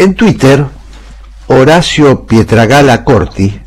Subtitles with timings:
[0.00, 0.64] En Twitter,
[1.48, 3.60] Horacio Pietragala Corti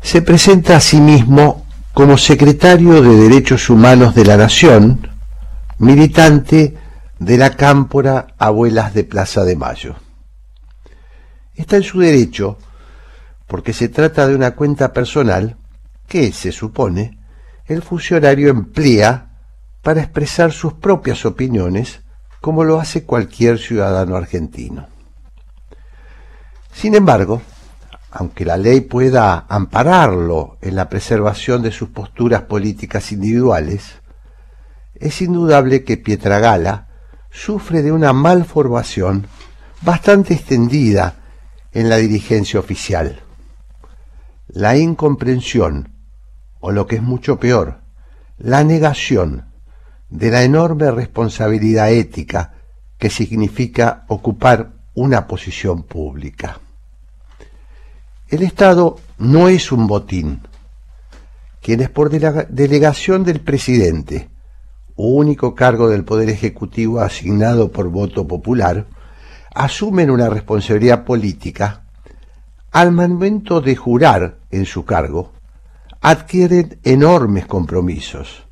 [0.00, 5.10] se presenta a sí mismo como secretario de Derechos Humanos de la Nación,
[5.76, 6.78] militante
[7.18, 9.96] de la Cámpora Abuelas de Plaza de Mayo.
[11.54, 12.56] Está en su derecho
[13.46, 15.58] porque se trata de una cuenta personal
[16.08, 17.18] que, se supone,
[17.66, 19.32] el funcionario emplea
[19.82, 22.00] para expresar sus propias opiniones
[22.40, 24.91] como lo hace cualquier ciudadano argentino.
[26.72, 27.42] Sin embargo,
[28.10, 34.00] aunque la ley pueda ampararlo en la preservación de sus posturas políticas individuales,
[34.94, 36.88] es indudable que Pietragala
[37.30, 39.26] sufre de una malformación
[39.80, 41.16] bastante extendida
[41.72, 43.20] en la dirigencia oficial.
[44.48, 45.94] La incomprensión,
[46.60, 47.80] o lo que es mucho peor,
[48.36, 49.46] la negación
[50.10, 52.52] de la enorme responsabilidad ética
[52.98, 56.60] que significa ocupar una posición pública.
[58.28, 60.40] El Estado no es un botín.
[61.60, 64.28] Quienes por delega- delegación del presidente,
[64.96, 68.86] único cargo del Poder Ejecutivo asignado por voto popular,
[69.54, 71.84] asumen una responsabilidad política,
[72.70, 75.32] al momento de jurar en su cargo,
[76.00, 78.46] adquieren enormes compromisos.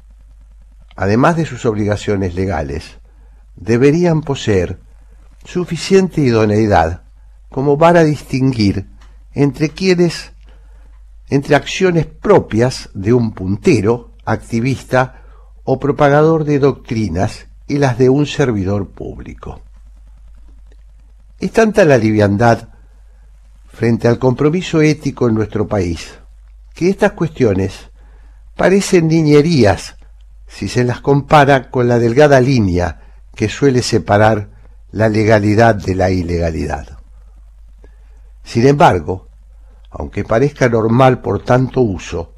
[0.94, 2.98] Además de sus obligaciones legales,
[3.56, 4.78] deberían poseer
[5.44, 7.02] suficiente idoneidad
[7.48, 8.88] como para distinguir
[9.32, 10.32] entre quienes,
[11.28, 15.22] entre acciones propias de un puntero, activista
[15.64, 19.62] o propagador de doctrinas y las de un servidor público.
[21.38, 22.68] Es tanta la liviandad
[23.66, 26.18] frente al compromiso ético en nuestro país
[26.74, 27.90] que estas cuestiones
[28.56, 29.96] parecen niñerías
[30.46, 33.00] si se las compara con la delgada línea
[33.34, 34.59] que suele separar
[34.92, 36.98] la legalidad de la ilegalidad.
[38.42, 39.28] Sin embargo,
[39.90, 42.34] aunque parezca normal por tanto uso,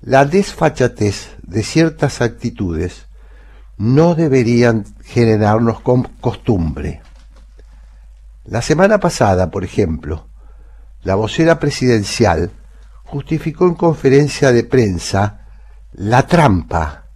[0.00, 3.06] la desfachatez de ciertas actitudes
[3.76, 5.80] no deberían generarnos
[6.20, 7.02] costumbre.
[8.44, 10.26] La semana pasada, por ejemplo,
[11.02, 12.50] la vocera presidencial
[13.04, 15.46] justificó en conferencia de prensa
[15.92, 17.06] la trampa,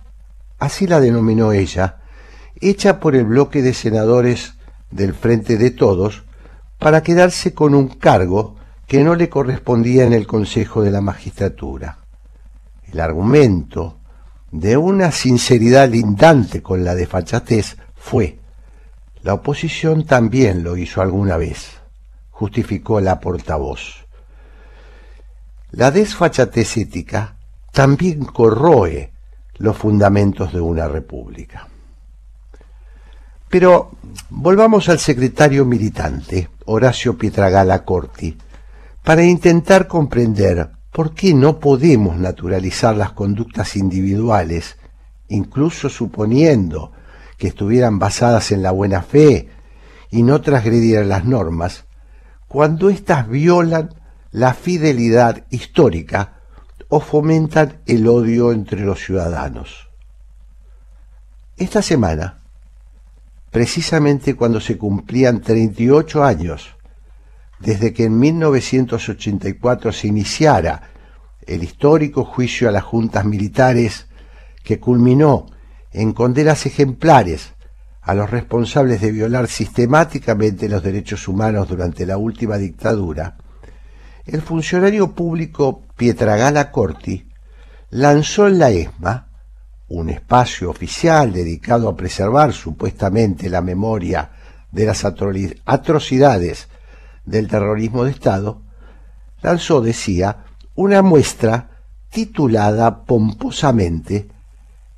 [0.59, 2.03] así la denominó ella,
[2.61, 4.58] hecha por el bloque de senadores
[4.91, 6.23] del Frente de Todos
[6.79, 8.57] para quedarse con un cargo
[8.87, 11.99] que no le correspondía en el Consejo de la Magistratura.
[12.91, 13.99] El argumento
[14.51, 18.39] de una sinceridad lindante con la desfachatez fue,
[19.23, 21.69] la oposición también lo hizo alguna vez,
[22.31, 24.07] justificó la portavoz.
[25.73, 27.37] La desfachatez ética
[27.73, 29.13] también corroe
[29.59, 31.69] los fundamentos de una república.
[33.49, 33.93] Pero
[34.29, 38.37] volvamos al secretario militante, Horacio Pietragala Corti,
[39.03, 44.77] para intentar comprender por qué no podemos naturalizar las conductas individuales,
[45.29, 46.93] incluso suponiendo
[47.39, 49.49] que estuvieran basadas en la buena fe
[50.11, 51.85] y no transgredieran las normas,
[52.49, 53.95] cuando éstas violan
[54.31, 56.41] la fidelidad histórica
[56.89, 59.89] o fomentan el odio entre los ciudadanos.
[61.57, 62.38] Esta semana,
[63.51, 66.75] precisamente cuando se cumplían 38 años
[67.61, 70.91] desde que en 1984 se iniciara
[71.47, 74.07] el histórico juicio a las juntas militares
[74.63, 75.47] que culminó
[75.93, 77.55] en condenas ejemplares
[78.03, 83.37] a los responsables de violar sistemáticamente los derechos humanos durante la última dictadura,
[84.25, 87.29] el funcionario público Pietragala Corti
[87.91, 89.28] lanzó en la ESMA,
[89.89, 94.31] un espacio oficial dedicado a preservar supuestamente la memoria
[94.71, 96.69] de las atrocidades
[97.25, 98.61] del terrorismo de Estado,
[99.43, 100.45] lanzó, decía,
[100.75, 101.71] una muestra
[102.11, 104.29] titulada pomposamente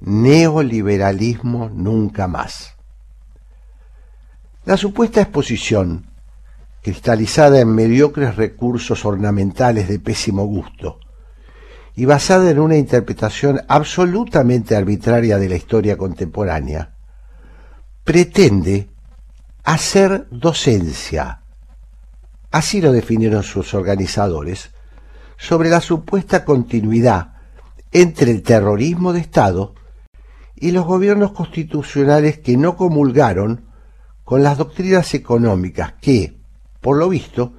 [0.00, 2.74] Neoliberalismo nunca más.
[4.64, 6.06] La supuesta exposición,
[6.82, 10.99] cristalizada en mediocres recursos ornamentales de pésimo gusto,
[11.96, 16.94] y basada en una interpretación absolutamente arbitraria de la historia contemporánea,
[18.04, 18.90] pretende
[19.64, 21.42] hacer docencia,
[22.50, 24.70] así lo definieron sus organizadores,
[25.36, 27.34] sobre la supuesta continuidad
[27.92, 29.74] entre el terrorismo de Estado
[30.54, 33.64] y los gobiernos constitucionales que no comulgaron
[34.24, 36.38] con las doctrinas económicas que,
[36.80, 37.54] por lo visto,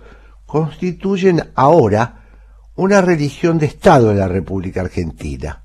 [0.45, 2.20] constituyen ahora
[2.81, 5.61] una religión de Estado en la República Argentina.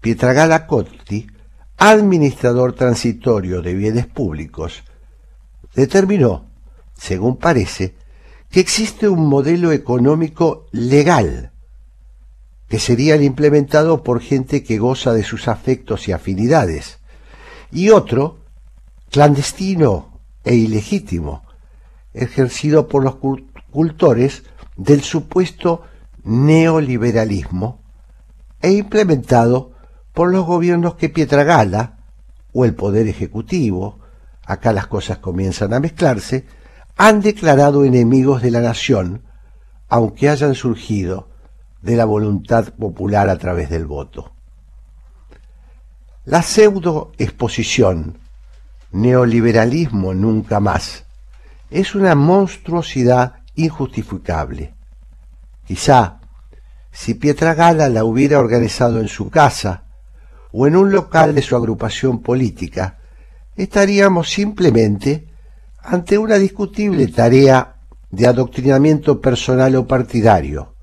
[0.00, 1.26] Pietragala Cotti,
[1.76, 4.84] administrador transitorio de bienes públicos,
[5.74, 6.46] determinó,
[6.94, 7.94] según parece,
[8.50, 11.52] que existe un modelo económico legal
[12.68, 17.00] que sería el implementado por gente que goza de sus afectos y afinidades,
[17.70, 18.38] y otro,
[19.10, 21.42] clandestino e ilegítimo,
[22.14, 23.16] ejercido por los
[23.70, 24.44] cultores
[24.78, 25.82] del supuesto
[26.28, 27.80] neoliberalismo
[28.60, 29.72] e implementado
[30.12, 32.00] por los gobiernos que Pietragala
[32.52, 33.98] o el Poder Ejecutivo,
[34.44, 36.44] acá las cosas comienzan a mezclarse,
[36.98, 39.22] han declarado enemigos de la nación,
[39.88, 41.30] aunque hayan surgido
[41.80, 44.32] de la voluntad popular a través del voto.
[46.26, 48.18] La pseudo exposición,
[48.92, 51.06] neoliberalismo nunca más,
[51.70, 54.74] es una monstruosidad injustificable.
[55.66, 56.17] Quizá,
[56.98, 59.84] si Pietragala la hubiera organizado en su casa
[60.50, 62.98] o en un local de su agrupación política,
[63.54, 65.28] estaríamos simplemente
[65.80, 67.76] ante una discutible tarea
[68.10, 70.74] de adoctrinamiento personal o partidario,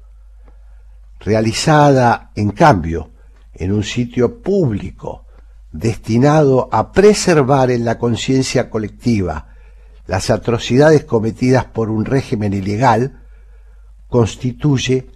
[1.20, 3.12] realizada, en cambio,
[3.54, 5.26] en un sitio público
[5.74, 9.50] destinado a preservar en la conciencia colectiva
[10.08, 13.22] las atrocidades cometidas por un régimen ilegal,
[14.08, 15.10] constituye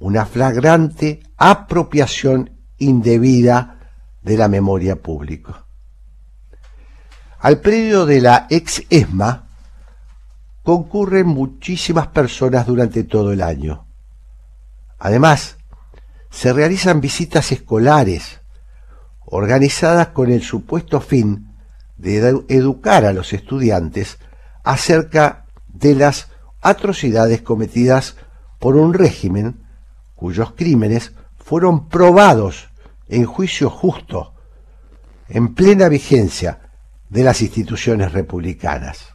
[0.00, 3.92] una flagrante apropiación indebida
[4.22, 5.66] de la memoria pública.
[7.38, 9.46] Al predio de la ex ESMA
[10.62, 13.86] concurren muchísimas personas durante todo el año.
[14.98, 15.56] Además,
[16.30, 18.40] se realizan visitas escolares
[19.24, 21.54] organizadas con el supuesto fin
[21.96, 24.18] de educar a los estudiantes
[24.64, 26.28] acerca de las
[26.60, 28.16] atrocidades cometidas
[28.58, 29.69] por un régimen
[30.20, 32.68] cuyos crímenes fueron probados
[33.08, 34.34] en juicio justo,
[35.30, 36.60] en plena vigencia
[37.08, 39.14] de las instituciones republicanas.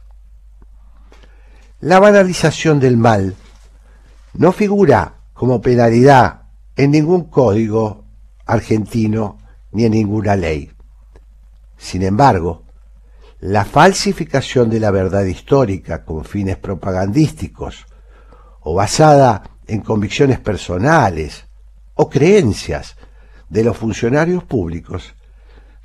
[1.78, 3.36] La banalización del mal
[4.34, 6.42] no figura como penalidad
[6.74, 8.04] en ningún código
[8.44, 9.38] argentino
[9.70, 10.72] ni en ninguna ley.
[11.76, 12.64] Sin embargo,
[13.38, 17.86] la falsificación de la verdad histórica con fines propagandísticos
[18.60, 21.46] o basada en convicciones personales
[21.94, 22.96] o creencias
[23.48, 25.14] de los funcionarios públicos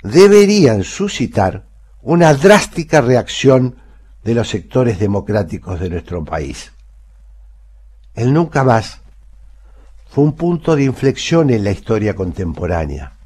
[0.02, 1.66] deberían suscitar
[2.02, 3.76] una drástica reacción
[4.24, 6.72] de los sectores democráticos de nuestro país.
[8.14, 9.00] El nunca más
[10.08, 13.16] fue un punto de inflexión en la historia contemporánea.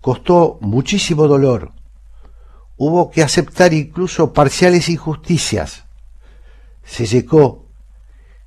[0.00, 1.72] Costó muchísimo dolor.
[2.76, 5.84] Hubo que aceptar incluso parciales injusticias.
[6.84, 7.67] Se secó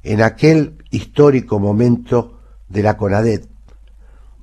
[0.03, 3.47] en aquel histórico momento de la CONADET,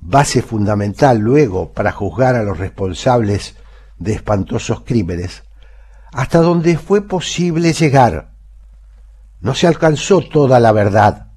[0.01, 3.55] base fundamental luego para juzgar a los responsables
[3.97, 5.43] de espantosos crímenes,
[6.11, 8.31] hasta donde fue posible llegar.
[9.41, 11.27] No se alcanzó toda la verdad,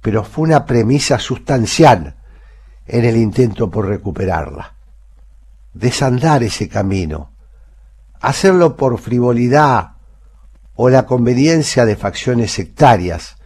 [0.00, 2.16] pero fue una premisa sustancial
[2.86, 4.74] en el intento por recuperarla.
[5.74, 7.32] Desandar ese camino,
[8.20, 9.92] hacerlo por frivolidad
[10.74, 13.37] o la conveniencia de facciones sectarias,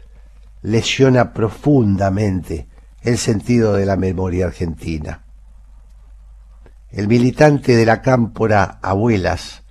[0.63, 2.69] lesiona profundamente
[3.03, 5.25] el sentido de la memoria argentina.
[6.91, 9.63] El militante de la cámpora Abuelas,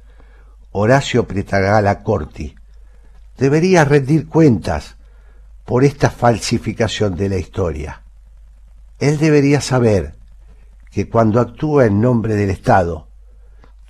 [0.72, 2.56] Horacio Pretagala Corti,
[3.38, 4.98] debería rendir cuentas
[5.66, 8.04] por esta falsificación de la historia.
[9.00, 10.16] Él debería saber
[10.92, 13.08] que cuando actúa en nombre del Estado,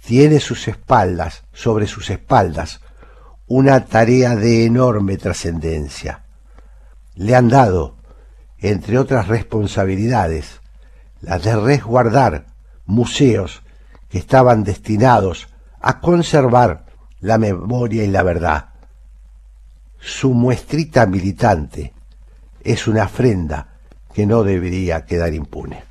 [0.05, 2.81] tiene sus espaldas, sobre sus espaldas,
[3.47, 6.23] una tarea de enorme trascendencia.
[7.21, 7.97] Le han dado,
[8.57, 10.59] entre otras responsabilidades,
[11.21, 12.47] la de resguardar
[12.87, 13.61] museos
[14.09, 15.47] que estaban destinados
[15.79, 16.87] a conservar
[17.19, 18.69] la memoria y la verdad
[19.99, 21.93] su muestrita militante
[22.63, 23.77] es una ofrenda
[24.15, 25.83] que no debería quedar impune.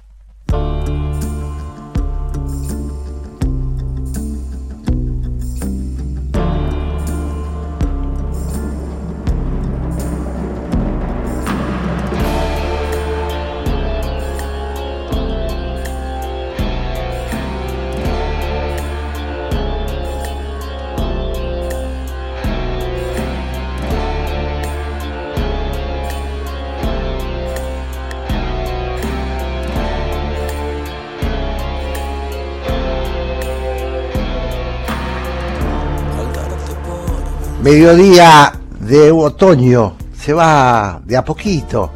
[37.62, 41.90] Mediodía de otoño se va de a poquito,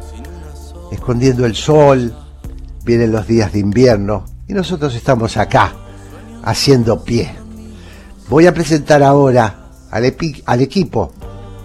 [0.91, 2.15] escondiendo el sol,
[2.83, 5.73] vienen los días de invierno y nosotros estamos acá,
[6.43, 7.33] haciendo pie.
[8.29, 11.11] Voy a presentar ahora al, al equipo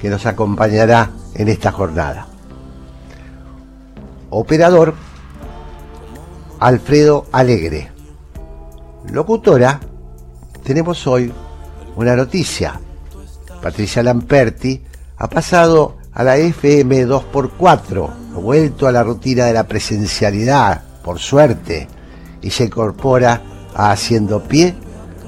[0.00, 2.26] que nos acompañará en esta jornada.
[4.30, 4.95] Operador,
[6.59, 7.92] Alfredo Alegre.
[9.12, 9.78] Locutora,
[10.64, 11.30] tenemos hoy
[11.97, 12.80] una noticia
[13.62, 14.83] Patricia Lamperti,
[15.17, 21.19] ha pasado a la FM 2x4, ha vuelto a la rutina de la presencialidad, por
[21.19, 21.88] suerte,
[22.43, 23.43] y se incorpora
[23.75, 24.75] a Haciendo Pie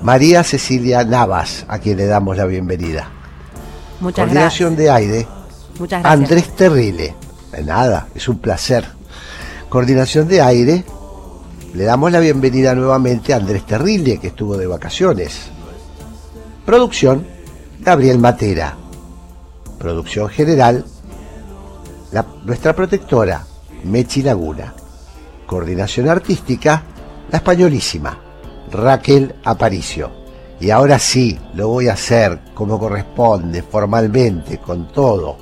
[0.02, 3.08] María Cecilia Navas, a quien le damos la bienvenida.
[4.00, 5.26] Muchas Coordinación de aire,
[5.78, 6.12] Muchas gracias.
[6.12, 7.14] Andrés Terrile.
[7.52, 8.84] De nada, es un placer.
[9.68, 10.84] Coordinación de aire,
[11.74, 15.50] le damos la bienvenida nuevamente a Andrés Terrile, que estuvo de vacaciones.
[16.66, 17.26] Producción,
[17.84, 18.76] Gabriel Matera.
[19.76, 20.84] Producción general,
[22.44, 23.44] nuestra protectora,
[23.82, 24.72] Mechi Laguna.
[25.46, 26.84] Coordinación artística,
[27.28, 28.16] la españolísima,
[28.70, 30.12] Raquel Aparicio.
[30.60, 35.36] Y ahora sí, lo voy a hacer como corresponde, formalmente, con todo.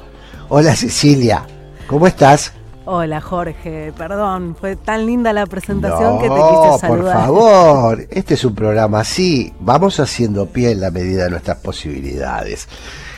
[0.48, 1.44] Hola Cecilia,
[1.86, 2.54] ¿cómo estás?
[2.92, 7.16] Hola Jorge, perdón, fue tan linda la presentación que te No, quise por saludar.
[7.20, 12.66] favor, este es un programa así, vamos haciendo pie en la medida de nuestras posibilidades.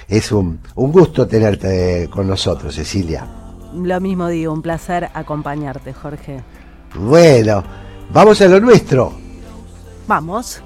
[0.09, 3.27] Es un, un gusto tenerte con nosotros, Cecilia.
[3.75, 6.43] Lo mismo digo, un placer acompañarte, Jorge.
[6.95, 7.65] Bueno,
[8.13, 9.15] vamos a lo nuestro.
[10.07, 10.61] Vamos.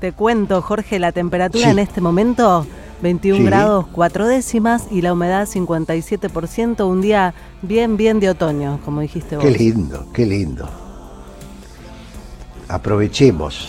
[0.00, 1.70] Te cuento, Jorge, la temperatura Sí.
[1.70, 2.66] en este momento
[3.02, 3.44] 21 Sí.
[3.44, 9.36] grados 4 décimas y la humedad 57%, un día bien, bien de otoño, como dijiste
[9.36, 9.44] vos.
[9.44, 10.68] Qué lindo, qué lindo.
[12.68, 13.68] Aprovechemos.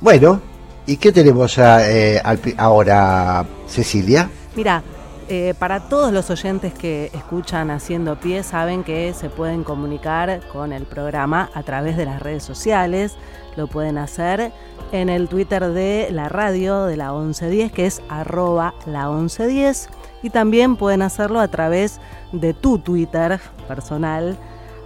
[0.00, 0.40] Bueno,
[0.86, 4.28] ¿y qué tenemos a- eh, al ahora, Cecilia?
[4.54, 4.82] Mira,
[5.28, 10.72] eh, para todos los oyentes que escuchan Haciendo Pie, saben que se pueden comunicar con
[10.72, 13.16] el programa a través de las redes sociales.
[13.56, 14.52] Lo pueden hacer
[14.92, 19.88] en el Twitter de la radio de la 1110, que es arroba la 1110.
[20.22, 24.36] Y también pueden hacerlo a través de tu Twitter personal,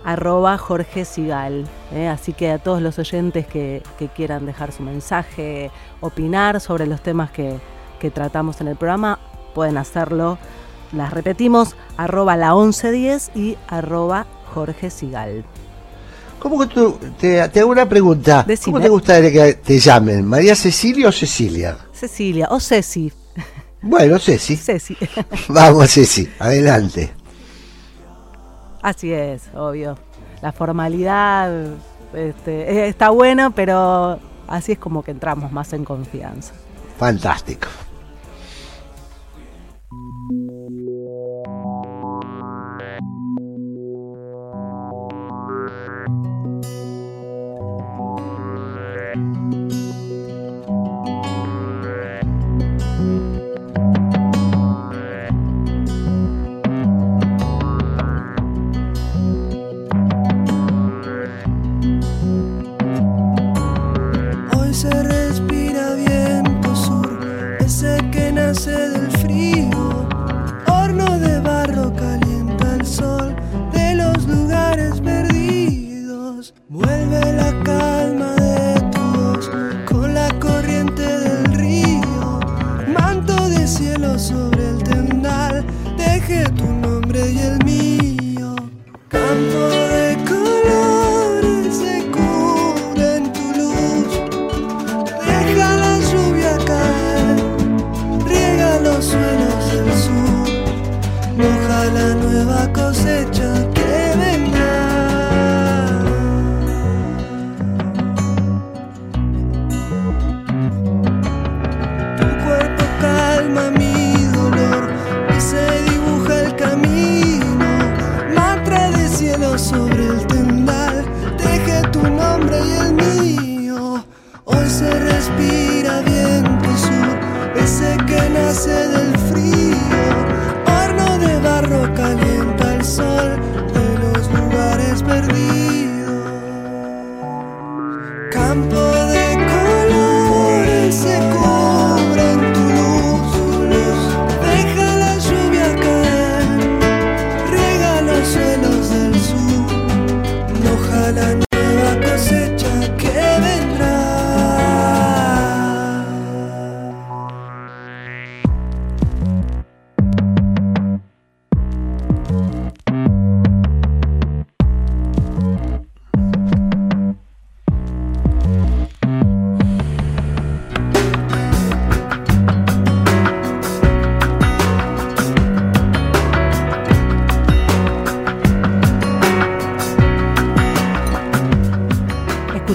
[0.05, 1.67] arroba Jorge Sigal.
[1.93, 2.09] ¿eh?
[2.09, 3.83] Así que a todos los oyentes que,
[4.17, 5.71] quieran dejar su mensaje,
[6.01, 7.61] opinar sobre los temas que
[8.11, 9.19] tratamos en el programa,
[9.55, 10.39] pueden hacerlo.
[10.93, 15.45] Las repetimos, arroba la 1110 y arroba Jorge Sigal.
[16.41, 18.45] ¿Cómo que tú, te, te hago una pregunta?
[18.47, 18.73] Decime.
[18.73, 20.25] ¿Cómo te gustaría que te llamen?
[20.25, 21.77] ¿María Cecilia o Cecilia?
[21.93, 23.13] Cecilia, o Ceci.
[23.83, 24.57] Bueno, Ceci.
[24.57, 24.97] Ceci.
[25.49, 27.13] Vamos, Ceci, adelante.
[28.83, 29.99] Así es, obvio.
[30.41, 31.53] La formalidad
[32.15, 36.55] este, está bueno, pero así es como que entramos más en confianza.
[36.99, 37.69] Fantástico.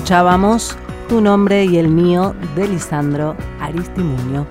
[0.05, 0.77] Escuchábamos
[1.09, 4.45] Tu nombre y el mío de Lisandro Aristimuño.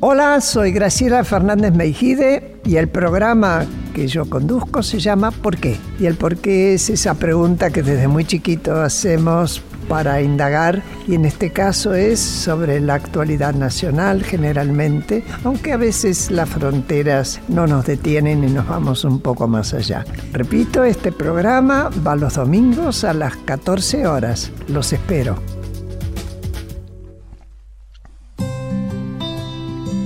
[0.00, 5.78] Hola, soy Graciela Fernández Meijide y el programa que yo conduzco se llama ¿Por qué?
[5.98, 11.14] Y el por qué es esa pregunta que desde muy chiquito hacemos para indagar y
[11.14, 17.66] en este caso es sobre la actualidad nacional generalmente, aunque a veces las fronteras no
[17.66, 20.04] nos detienen y nos vamos un poco más allá.
[20.32, 24.52] Repito, este programa va los domingos a las 14 horas.
[24.68, 25.38] Los espero.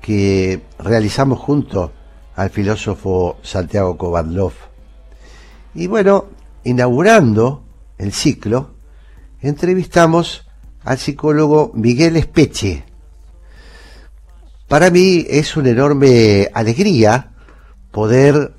[0.00, 1.92] que realizamos junto
[2.36, 4.52] al filósofo Santiago Kovadlov.
[5.74, 6.26] Y bueno,
[6.62, 7.64] inaugurando
[7.98, 8.70] el ciclo,
[9.40, 10.46] entrevistamos
[10.84, 12.84] al psicólogo Miguel Espeche.
[14.68, 17.32] Para mí es una enorme alegría
[17.90, 18.54] poder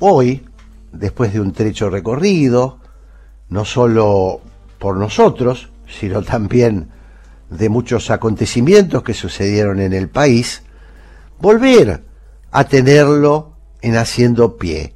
[0.00, 0.47] hoy
[0.92, 2.80] después de un trecho recorrido,
[3.48, 4.40] no solo
[4.78, 6.90] por nosotros, sino también
[7.50, 10.62] de muchos acontecimientos que sucedieron en el país,
[11.40, 12.04] volver
[12.50, 14.94] a tenerlo en haciendo pie.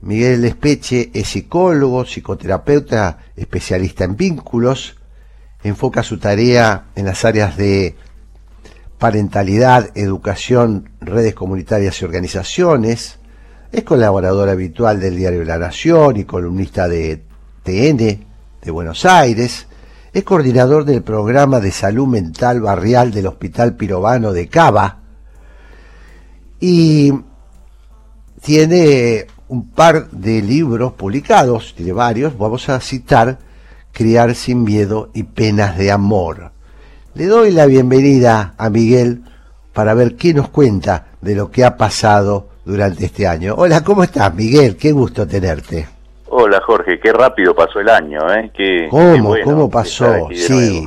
[0.00, 4.96] Miguel Espeche es psicólogo, psicoterapeuta, especialista en vínculos,
[5.62, 7.96] enfoca su tarea en las áreas de
[8.98, 13.18] parentalidad, educación, redes comunitarias y organizaciones,
[13.72, 17.22] es colaborador habitual del diario La Nación y columnista de
[17.62, 17.96] TN
[18.62, 19.66] de Buenos Aires.
[20.12, 25.00] Es coordinador del programa de salud mental barrial del Hospital Pirovano de Cava.
[26.60, 27.12] Y
[28.40, 33.38] tiene un par de libros publicados, tiene varios, vamos a citar
[33.92, 36.52] Criar sin miedo y penas de amor.
[37.14, 39.22] Le doy la bienvenida a Miguel
[39.72, 43.54] para ver qué nos cuenta de lo que ha pasado durante este año.
[43.56, 44.76] Hola, ¿cómo estás, Miguel?
[44.76, 45.86] Qué gusto tenerte.
[46.28, 48.50] Hola, Jorge, qué rápido pasó el año, ¿eh?
[48.54, 49.14] Qué, ¿Cómo?
[49.14, 50.28] qué bueno ¿Cómo pasó?
[50.34, 50.86] Sí,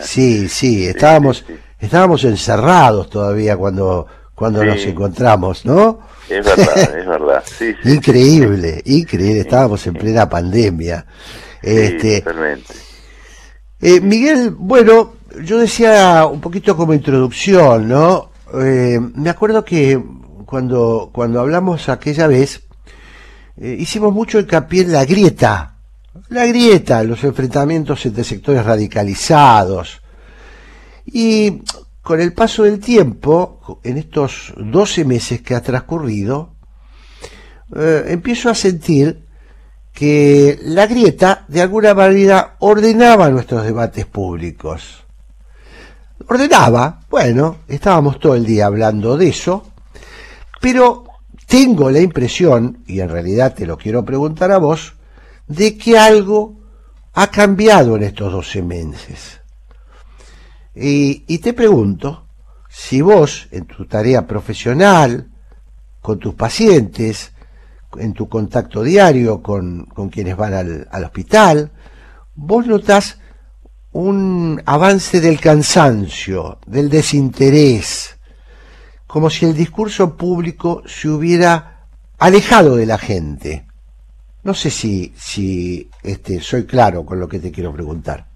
[0.00, 1.60] sí, sí, estábamos, sí, sí.
[1.78, 4.66] estábamos encerrados todavía cuando, cuando Sí.
[4.66, 6.00] nos encontramos, ¿no?
[6.28, 7.44] Es verdad, es verdad.
[7.84, 11.06] Increíble, increíble, estábamos en plena pandemia.
[11.62, 12.74] Este, totalmente.
[13.80, 18.30] Eh, Miguel, bueno, yo decía un poquito como introducción, ¿no?
[18.60, 20.02] Eh, me acuerdo que
[20.46, 22.62] cuando, cuando hablamos aquella vez,
[23.58, 25.76] eh, hicimos mucho hincapié en la grieta,
[26.28, 30.00] la grieta, los enfrentamientos entre sectores radicalizados.
[31.04, 31.62] Y
[32.00, 36.54] con el paso del tiempo, en estos 12 meses que ha transcurrido,
[37.74, 39.26] eh, empiezo a sentir
[39.92, 45.04] que la grieta de alguna manera ordenaba nuestros debates públicos.
[46.28, 49.72] Ordenaba, bueno, estábamos todo el día hablando de eso,
[50.60, 51.04] pero
[51.46, 54.94] tengo la impresión, y en realidad te lo quiero preguntar a vos,
[55.46, 56.60] de que algo
[57.14, 59.40] ha cambiado en estos 12 meses.
[60.74, 62.26] Y, te pregunto
[62.68, 65.30] si vos, en tu tarea profesional,
[66.02, 67.32] con tus pacientes,
[67.98, 71.72] en tu contacto diario con, quienes van al, al, hospital,
[72.34, 73.18] vos notás
[73.92, 78.15] un avance del cansancio, del desinterés,
[79.16, 81.86] como si el discurso público se hubiera
[82.18, 83.64] alejado de la gente.
[84.44, 88.26] No sé si, si este, soy claro con lo que te quiero preguntar.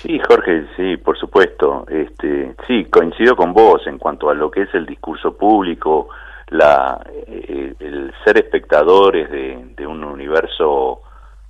[0.00, 1.84] Sí, Jorge, sí, por supuesto.
[1.90, 6.08] Este, sí, coincido con vos en cuanto a lo que es el discurso público,
[6.48, 11.02] la, eh, el ser espectadores de, un universo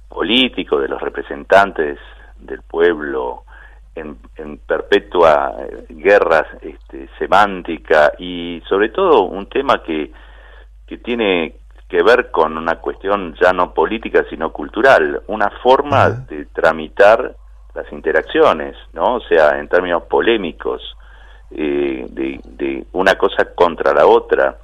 [0.09, 1.97] político, de los representantes
[2.41, 3.45] del pueblo
[3.95, 4.19] en,
[4.67, 10.11] perpetua eh, guerra este, semántica y sobre todo un tema que,
[10.87, 11.57] que tiene
[11.89, 17.37] que ver con una cuestión ya no política sino cultural, una forma de tramitar
[17.75, 19.17] las interacciones, ¿no?
[19.17, 20.83] O sea, en términos polémicos,
[21.51, 24.57] eh, de, de, una cosa contra la otra.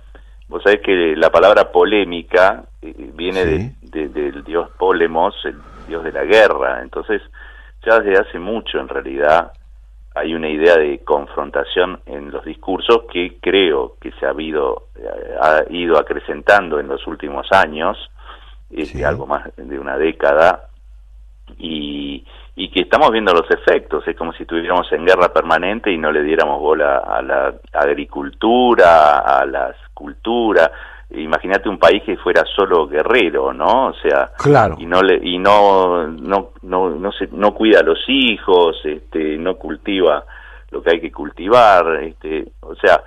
[0.49, 6.13] Vos sabés que la palabra polémica eh, viene de, del dios Polemos, el dios de
[6.13, 6.81] la guerra.
[6.83, 7.21] Entonces,
[7.85, 9.53] ya desde hace mucho, en realidad,
[10.15, 15.37] hay una idea de confrontación en los discursos que creo que se ha, habido, eh,
[15.41, 17.97] ha ido acrecentando en los últimos años,
[18.71, 20.69] este, algo más de una década,
[21.57, 22.25] y,
[22.57, 24.07] y que estamos viendo los efectos.
[24.07, 29.19] Es como si estuviéramos en guerra permanente y no le diéramos bola a la agricultura,
[29.19, 30.71] a la cultura.
[31.11, 33.87] Imagínate un país que fuera solo guerrero, ¿no?
[33.87, 34.77] O sea, claro.
[34.79, 39.39] y no le y no no no no se no cuida a los hijos, este,
[39.39, 40.25] no cultiva
[40.71, 43.03] lo que hay que cultivar, este, o sea,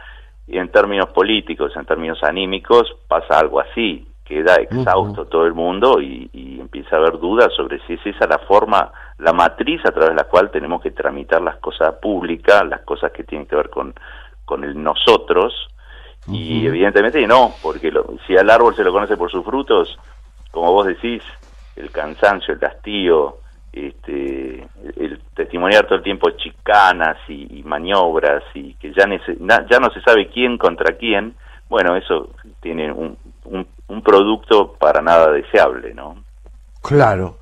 [0.48, 6.02] y en términos políticos, en términos anímicos pasa algo así queda exhausto todo el mundo
[6.02, 6.30] y,
[6.62, 10.16] empieza a haber dudas sobre si es esa la forma, la matriz a través de
[10.16, 13.94] la cual tenemos que tramitar las cosas públicas, las cosas que tienen que ver con,
[14.46, 15.54] con el nosotros,
[16.28, 17.92] y evidentemente no, porque
[18.28, 19.98] si al árbol se lo conoce por sus frutos,
[20.52, 21.24] como vos decís,
[21.76, 23.38] el cansancio, el hastío,
[23.74, 29.06] este, el, testimoniar todo el tiempo chicanas y, maniobras y que ya,
[29.70, 31.36] ya no se sabe quién contra quién,
[31.70, 32.30] bueno, eso
[32.60, 36.24] tiene un, un, producto para nada deseable, ¿no?
[36.82, 37.38] Claro.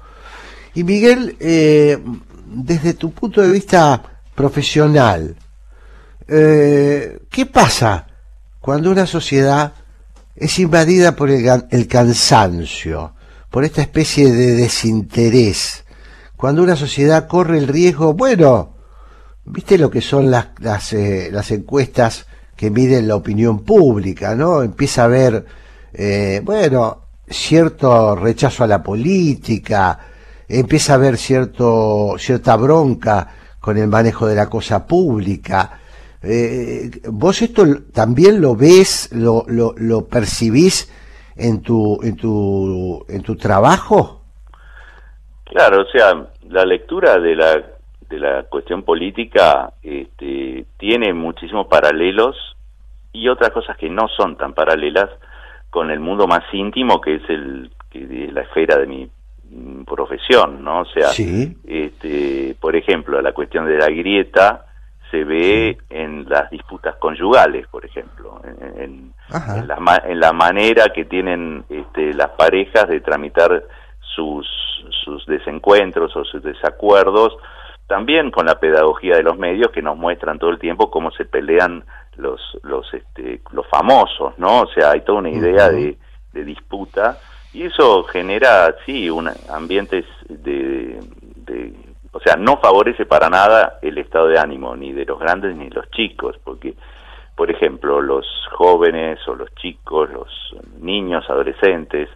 [0.75, 1.97] Y Miguel, eh,
[2.45, 4.01] desde tu punto de vista
[4.35, 5.35] profesional,
[6.27, 8.08] eh, ¿qué pasa
[8.69, 9.73] cuando una sociedad
[10.36, 13.15] es invadida por el, cansancio,
[13.49, 15.86] por esta especie de desinterés?
[16.38, 18.75] Cuando una sociedad corre el riesgo, bueno,
[19.43, 24.62] viste lo que son las, eh, encuestas que miden la opinión pública, ¿no?
[24.62, 25.47] Empieza a haber
[25.91, 29.97] eh, bueno, cierto rechazo a la política,
[30.47, 33.29] empieza a haber cierto, cierta bronca
[33.60, 35.78] con el manejo de la cosa pública.
[36.21, 40.91] Eh, ¿Vos esto también lo ves, lo, lo, lo, percibís
[41.38, 44.21] en tu, en, tu, en tu trabajo?
[45.45, 47.63] Claro, o sea, la lectura de la,
[48.10, 52.36] de la cuestión política este, tiene muchísimos paralelos
[53.13, 55.10] y otras cosas que no son tan paralelas
[55.69, 59.10] con el mundo más íntimo que es el que la esfera de mi
[59.86, 60.82] profesión, ¿no?
[60.82, 64.68] O sea, este, por ejemplo, la cuestión de la grieta
[65.11, 68.41] se ve en las disputas conyugales, por ejemplo,
[68.77, 69.13] en,
[69.67, 73.63] la, en, la, manera que tienen este, las parejas de tramitar
[74.15, 74.47] sus,
[75.03, 77.35] sus desencuentros o sus desacuerdos,
[77.89, 81.25] también con la pedagogía de los medios que nos muestran todo el tiempo cómo se
[81.25, 81.83] pelean
[82.17, 85.97] los los este, los famosos no o sea hay toda una idea de,
[86.31, 87.17] de, disputa
[87.51, 90.99] y eso genera sí un ambientes de,
[91.35, 91.73] de,
[92.11, 95.69] o sea no favorece para nada el estado de ánimo ni de los grandes ni
[95.69, 96.75] de los chicos porque
[97.35, 102.09] por ejemplo los jóvenes o los chicos los niños adolescentes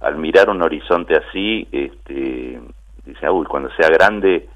[0.00, 2.60] al mirar un horizonte así este
[3.04, 4.48] dice uy cuando sea grande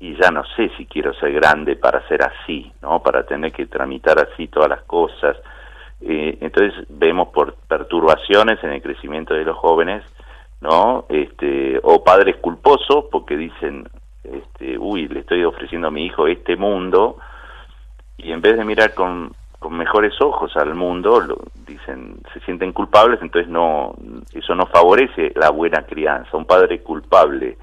[0.00, 3.02] y ya no sé si quiero ser grande para ser así, ¿no?
[3.02, 5.36] Para tener que tramitar así todas las cosas.
[6.00, 10.04] Eh, entonces vemos por perturbaciones en el crecimiento de los jóvenes,
[10.60, 11.06] ¿no?
[11.08, 13.88] Este, o padres culposos porque dicen,
[14.32, 17.18] este, uy, le estoy ofreciendo a mi hijo este mundo
[18.18, 22.72] y en vez de mirar con, con mejores ojos al mundo, lo, dicen, se sienten
[22.72, 23.94] culpables, entonces no,
[24.32, 26.36] eso no favorece la buena crianza.
[26.36, 27.56] Un padre culpable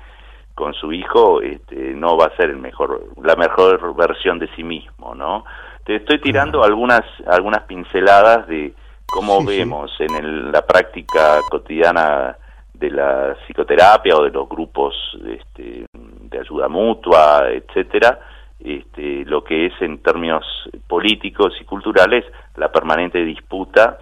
[0.56, 4.63] con su hijo este, no va a ser el mejor, la mejor versión de sí
[4.63, 5.45] mismo, ¿no?
[5.86, 8.73] Te estoy tirando algunas, algunas pinceladas de
[9.06, 12.38] cómo vemos en la práctica cotidiana
[12.73, 14.95] de la psicoterapia o de los grupos
[15.28, 15.86] este,
[16.33, 18.19] de ayuda mutua, etcétera,
[18.59, 20.43] este, lo que es en términos
[20.87, 23.97] políticos y culturales la permanente disputa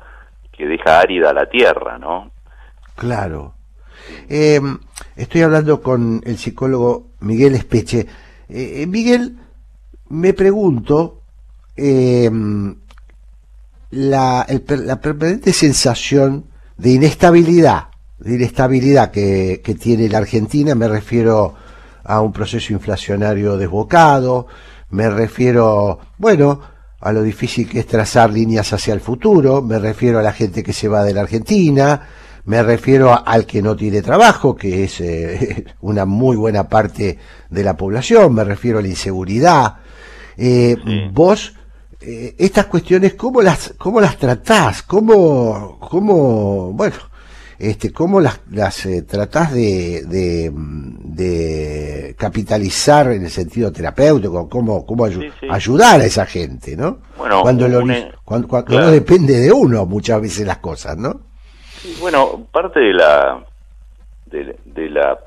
[0.51, 2.31] que deja árida la tierra, ¿no?
[2.95, 3.55] Claro.
[4.29, 4.77] Em,
[5.15, 8.01] estoy hablando con el psicólogo Miguel Espeche.
[8.49, 9.37] Eh, eh, Miguel,
[10.09, 11.21] me pregunto,
[11.75, 12.75] em,
[13.91, 16.45] la, la permanente sensación
[16.77, 17.89] de inestabilidad,
[18.19, 21.55] de inestabilidad que, que tiene la Argentina, me refiero
[22.03, 24.47] a un proceso inflacionario desbocado,
[24.89, 26.61] me refiero, bueno,
[26.99, 30.63] a lo difícil que es trazar líneas hacia el futuro, me refiero a la gente
[30.63, 32.07] que se va de la Argentina,
[32.45, 37.17] me refiero al que no tiene trabajo, que es eh, una muy buena parte
[37.49, 39.75] de la población, me refiero a la inseguridad.
[40.37, 40.75] Eh,
[41.11, 41.53] vos,
[41.99, 44.83] eh, estas cuestiones, ¿cómo las, cómo las tratás?
[44.83, 46.95] ¿Cómo, cómo, bueno,
[47.61, 50.51] este, cómo las, las tratás de, de,
[52.17, 55.05] capitalizar en el sentido terapéutico, cómo, cómo
[55.49, 56.99] ayudar a esa gente, ¿no?
[57.17, 57.81] Bueno, cuando, lo,
[58.25, 61.21] cuando, no depende de uno muchas veces las cosas, ¿no?
[61.99, 63.43] bueno, parte de la
[64.25, 65.17] de, la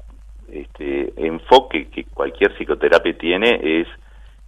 [0.50, 3.88] este, enfoque que cualquier psicoterapia tiene es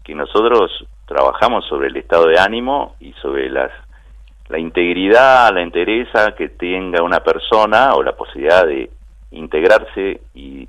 [0.05, 3.71] que nosotros trabajamos sobre el estado de ánimo y sobre las
[4.49, 8.91] la integridad, la entereza que tenga una persona o la posibilidad de
[9.33, 10.67] integrarse y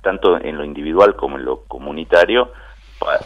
[0.00, 2.52] tanto en lo individual como en lo comunitario,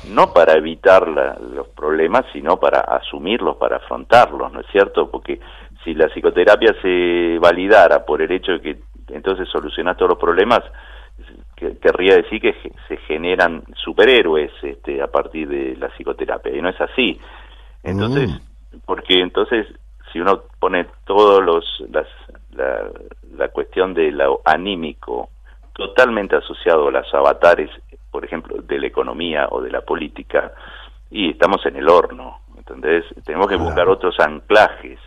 [0.08, 5.10] no para evitar los problemas, sino para asumirlos, para afrontarlos, ¿no es cierto?
[5.10, 5.40] Porque
[5.82, 8.76] si la psicoterapia se validara por el hecho de que
[9.08, 10.62] entonces solucionás todos los problemas,
[11.56, 12.54] querría decir que
[12.88, 17.20] se generan superhéroes este, a partir de la psicoterapia, y no es así.
[17.82, 18.53] Entonces, mm.
[18.84, 19.66] Porque entonces,
[20.12, 22.06] si uno pone todos los, las,
[22.52, 22.90] la,
[23.36, 25.30] la cuestión de lo anímico
[25.72, 27.70] totalmente asociado a los avatares,
[28.10, 30.52] por ejemplo, de la economía o de la política,
[31.10, 34.98] y estamos en el horno, entonces tenemos que buscar otros anclajes.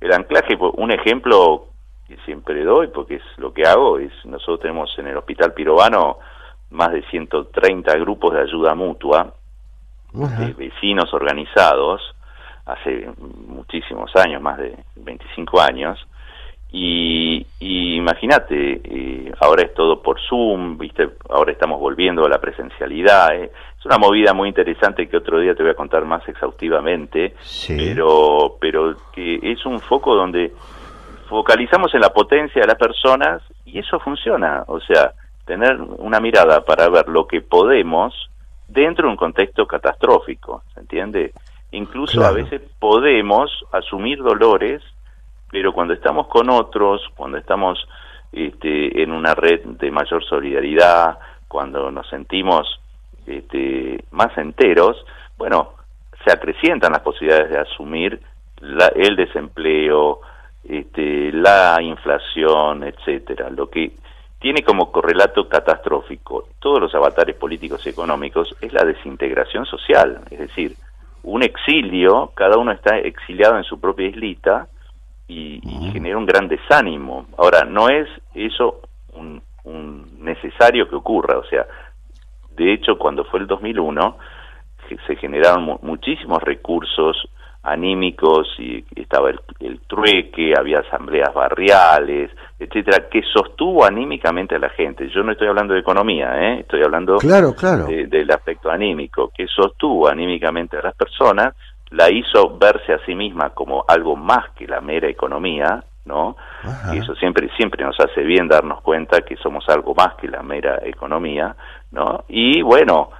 [0.00, 1.68] El anclaje, un ejemplo
[2.06, 6.18] que siempre doy, porque es lo que hago, es nosotros tenemos en el Hospital Pirobano
[6.70, 9.32] más de 130 grupos de ayuda mutua,
[10.12, 12.13] de vecinos organizados,
[12.66, 13.08] hace
[13.46, 15.98] muchísimos años, más de 25 años,
[16.76, 23.32] y, imagínate, eh, ahora es todo por Zoom, viste, ahora estamos volviendo a la presencialidad,
[23.32, 23.52] eh.
[23.78, 27.36] es una movida muy interesante que otro día te voy a contar más exhaustivamente,
[27.68, 30.52] pero, pero que es un foco donde
[31.28, 35.12] focalizamos en la potencia de las personas y eso funciona, o sea,
[35.46, 38.12] tener una mirada para ver lo que podemos
[38.66, 41.32] dentro de un contexto catastrófico, ¿se entiende?
[41.74, 44.82] Incluso a veces podemos asumir dolores
[45.54, 47.78] pero cuando estamos con otros, cuando estamos
[48.32, 52.66] este, en una red de mayor solidaridad, cuando nos sentimos
[53.24, 54.96] este, más enteros,
[55.38, 55.74] bueno,
[56.24, 58.20] se acrecientan las posibilidades de asumir
[58.96, 60.22] el desempleo,
[60.64, 63.92] este, la inflación, etcétera, lo que
[64.40, 70.40] tiene como correlato catastrófico todos los avatares políticos y económicos es la desintegración social, es
[70.40, 70.74] decir,
[71.24, 74.68] un exilio, cada uno está exiliado en su propia islita,
[75.26, 75.60] y,
[75.92, 77.26] genera un gran desánimo.
[77.38, 78.82] Ahora, no es eso
[79.14, 79.42] un,
[80.18, 81.66] necesario que ocurra, o sea,
[82.56, 84.18] de hecho, cuando fue el 2001,
[85.06, 87.28] se generaron muchísimos recursos
[87.64, 95.08] anímicos y estaba el, trueque, había asambleas barriales, etcétera, que sostuvo anímicamente a la gente.
[95.08, 96.60] Yo no estoy hablando de economía, ¿eh?
[96.60, 97.86] estoy hablando claro, claro.
[97.86, 101.54] del aspecto anímico, que sostuvo anímicamente a las personas
[101.90, 106.36] la hizo verse a sí misma como algo más que la mera economía, ¿no?
[106.92, 110.42] Y eso siempre siempre nos hace bien darnos cuenta que somos algo más que la
[110.42, 111.54] mera economía,
[111.92, 112.24] ¿no?
[112.28, 113.10] Y bueno,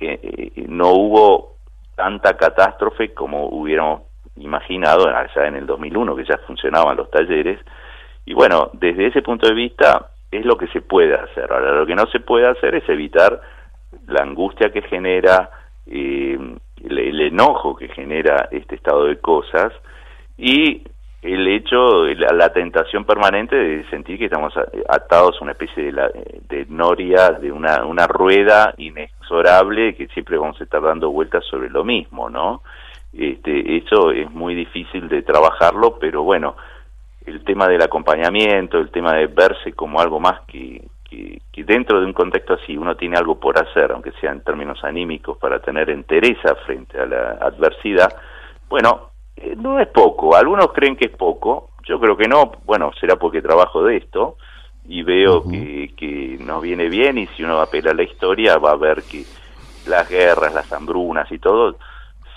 [0.00, 1.53] eh, eh, no hubo
[1.94, 4.02] tanta catástrofe como hubiéramos
[4.36, 7.60] imaginado allá en el 2001 que ya funcionaban los talleres
[8.26, 11.52] y bueno, desde ese punto de vista es lo que se puede hacer.
[11.52, 13.40] Ahora, lo que no se puede hacer es evitar
[14.06, 15.50] la angustia que genera
[15.86, 16.38] eh,
[16.82, 19.72] el, enojo que genera este estado de cosas
[20.36, 20.82] y
[21.24, 24.52] el hecho, la, tentación permanente de sentir que estamos
[24.86, 30.60] atados a una especie de, de noria, de una, una rueda inexorable que siempre vamos
[30.60, 32.62] a estar dando vueltas sobre lo mismo, ¿no?
[33.14, 36.56] Este, eso es muy difícil de trabajarlo, pero bueno,
[37.24, 42.06] el tema del acompañamiento, el tema de verse como algo más que, que, dentro de
[42.06, 45.88] un contexto así uno tiene algo por hacer, aunque sea en términos anímicos, para tener
[45.88, 48.14] entereza frente a la adversidad,
[48.68, 52.90] bueno, eh, no es poco, algunos creen que es poco, yo creo que no, bueno,
[53.00, 54.36] será porque trabajo de esto
[54.86, 58.58] y veo que, que nos viene bien y si uno va a a la historia
[58.58, 59.24] va a ver que
[59.86, 61.76] las guerras, las hambrunas y todo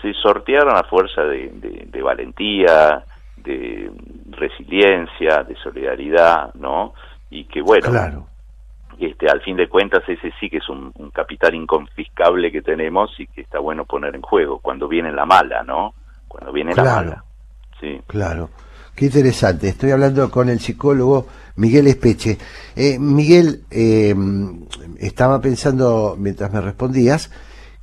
[0.01, 1.49] se sortearon a fuerza de,
[1.87, 3.03] de, valentía,
[3.37, 3.91] de
[4.29, 6.93] resiliencia, de solidaridad, ¿no?
[7.31, 8.27] Y que bueno, claro.
[8.99, 13.11] este, al fin de cuentas ese sí que es un, un, capital inconfiscable que tenemos
[13.19, 15.93] y que está bueno poner en juego cuando viene la mala, ¿no?
[16.27, 17.23] Cuando viene la mala.
[17.79, 18.01] Sí.
[18.07, 18.49] Claro.
[18.97, 19.67] Qué interesante.
[19.69, 22.37] Estoy hablando con el psicólogo Miguel Espeche.
[22.75, 24.15] Eh, Miguel, eh,
[24.97, 27.29] estaba pensando mientras me respondías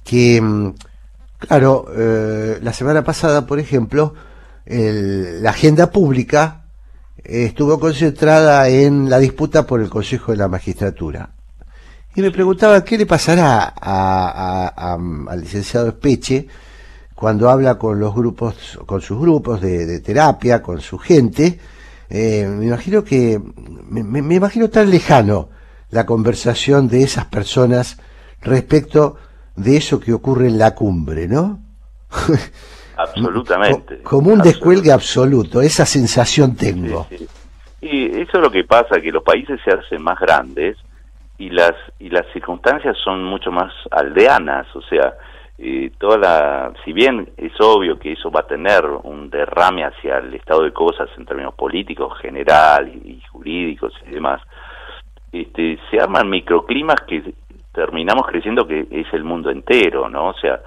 [0.03, 0.75] que, mm,
[1.39, 4.15] claro, eh, la semana pasada, por ejemplo,
[4.67, 6.65] la agenda pública
[7.23, 11.31] estuvo concentrada en la disputa por el Consejo de la Magistratura.
[12.17, 16.49] Y me preguntaba qué le pasará al licenciado Espeche
[17.25, 21.59] cuando habla con los grupos, con sus grupos de, terapia, con su gente,
[22.11, 23.41] eh, me imagino que,
[23.89, 25.49] me, imagino tan lejano
[25.89, 27.99] la conversación de esas personas
[28.43, 29.17] respecto
[29.57, 31.61] de eso que ocurre en la cumbre, ¿no?
[32.99, 34.03] Absolutamente.
[34.03, 37.07] Como un descuelgue absoluto, esa sensación tengo.
[37.81, 40.77] Y eso es lo que pasa, que los países se hacen más grandes
[41.39, 45.15] y las y las circunstancias son mucho más aldeanas, o sea,
[45.57, 50.19] eh, toda la, si bien es obvio que eso va a tener un derrame hacia
[50.19, 54.40] el estado de cosas en términos políticos general y, jurídicos y demás,
[55.33, 57.35] este, se arman microclimas que
[57.73, 60.29] terminamos creciendo que es el mundo entero, ¿no?
[60.29, 60.61] O sea,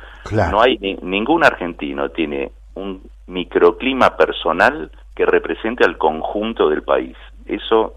[0.52, 7.16] no hay ningún argentino tiene un microclima personal que represente al conjunto del país.
[7.46, 7.94] Eso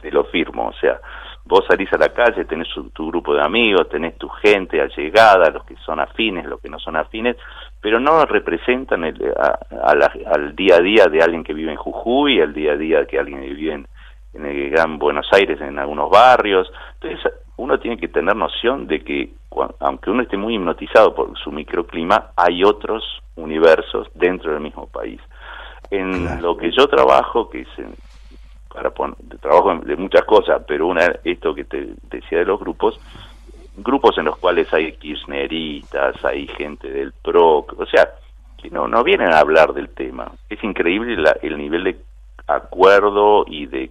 [0.00, 0.98] te lo firmo, o sea,
[1.44, 5.64] vos salís a la calle, tenés tu grupo de amigos, tenés tu gente allegada, los
[5.64, 7.36] que son afines, los que no son afines,
[7.80, 9.34] pero no representan el,
[9.82, 13.18] al día a día de alguien que vive en Jujuy, al día a día que
[13.18, 13.86] alguien vive en,
[14.34, 16.70] el Gran Buenos Aires, en algunos barrios.
[17.00, 19.30] Entonces, uno tiene que tener noción de que,
[19.80, 23.04] aunque uno esté muy hipnotizado por su microclima, hay otros
[23.36, 25.20] universos dentro del mismo país.
[25.90, 27.92] En lo que yo trabajo, que es en,
[28.72, 32.98] para poner, trabajo de muchas cosas, pero una esto que te decía de los grupos,
[33.76, 38.08] grupos en los cuales hay kirchneristas, hay gente del PRO, o sea,
[38.60, 40.30] que no, no vienen a hablar del tema.
[40.48, 41.96] Es increíble el nivel de
[42.46, 43.90] acuerdo y de,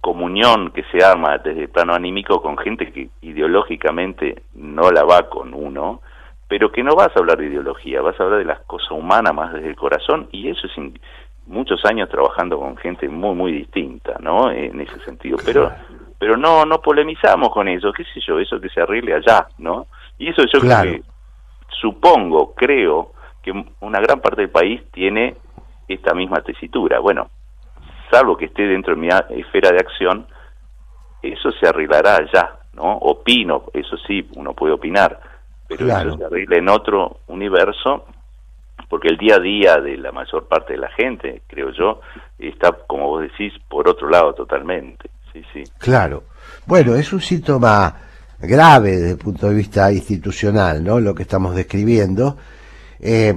[0.00, 5.28] comunión que se arma desde el plano anímico con gente que ideológicamente no la va
[5.28, 6.00] con uno,
[6.46, 9.34] pero que no vas a hablar de ideología, vas a hablar de las cosas humanas
[9.34, 10.92] más desde el corazón y eso es
[11.46, 14.50] muchos años trabajando con gente muy muy distinta, ¿no?
[14.50, 15.72] En ese sentido, pero
[16.18, 19.86] pero no no polemizamos con eso, qué sé yo, eso que se arregle allá, ¿no?
[20.18, 21.02] Y eso yo creo que
[21.80, 25.36] supongo, creo que una gran parte del país tiene
[25.88, 26.98] esta misma tesitura.
[26.98, 27.30] Bueno,
[28.10, 30.26] salvo que esté dentro de mi esfera de acción,
[31.22, 32.96] eso se arreglará allá, ¿no?
[32.96, 35.20] Opino, eso sí, uno puede opinar,
[35.68, 38.06] pero eso se arregla en otro universo
[38.88, 42.00] porque el día a día de la mayor parte de la gente, creo yo,
[42.38, 45.10] está, como vos decís, por otro lado totalmente.
[45.32, 45.64] Sí, sí.
[45.78, 46.24] Claro.
[46.66, 47.94] Bueno, es un síntoma
[48.38, 51.00] grave desde el punto de vista institucional, ¿no?
[51.00, 52.36] Lo que estamos describiendo.
[52.98, 53.34] Eh,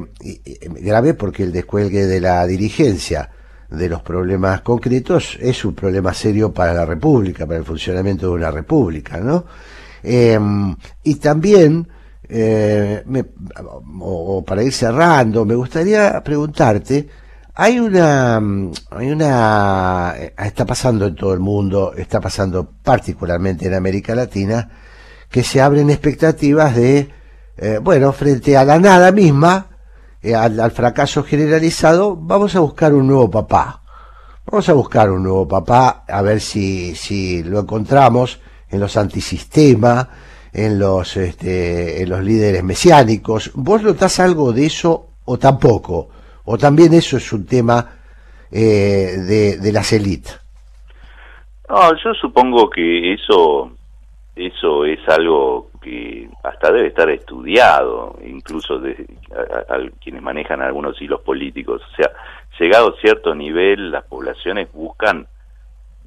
[0.82, 3.30] grave porque el descuelgue de la dirigencia
[3.70, 8.34] de los problemas concretos es un problema serio para la República, para el funcionamiento de
[8.34, 9.46] una República, ¿no?
[10.02, 10.40] Eh,
[11.04, 11.88] y también
[12.30, 13.04] eh,
[14.00, 17.10] o, para ir cerrando, me gustaría preguntarte,
[17.56, 18.38] hay una,
[18.92, 24.70] hay una, eh, está pasando en todo el mundo, está pasando particularmente en América Latina,
[25.30, 27.10] que se abren expectativas de,
[27.58, 29.68] eh, bueno, frente a la nada misma,
[30.36, 33.82] al, al, fracaso generalizado, vamos a buscar un nuevo papá.
[34.46, 40.08] Vamos a buscar un nuevo papá, a ver si, si lo encontramos en los antisistemas,
[40.54, 43.52] en los, este, en los líderes mesiánicos.
[43.56, 46.10] ¿Vos notás algo de eso o tampoco?
[46.46, 47.86] ¿O también eso es un tema
[48.52, 50.40] eh, de, las élites?
[51.70, 53.72] No, yo supongo que eso
[54.36, 59.06] eso es algo que hasta debe estar estudiado, incluso de
[60.02, 61.82] quienes manejan algunos hilos políticos.
[61.92, 62.10] O sea,
[62.58, 65.28] llegado a cierto nivel, las poblaciones buscan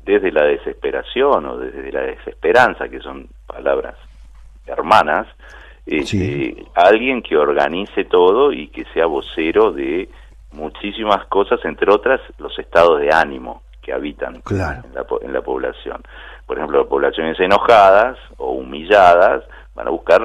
[0.04, 3.96] desde la desesperación o desde la desesperanza, que son palabras
[4.66, 5.26] hermanas,
[5.86, 10.08] este, alguien que organice todo y que sea vocero de
[10.52, 14.82] muchísimas cosas, entre otras los estados de ánimo que habitan en, la,
[15.22, 16.02] en, la, población.
[16.46, 19.42] Por ejemplo, poblaciones enojadas o humilladas
[19.74, 20.22] van a buscar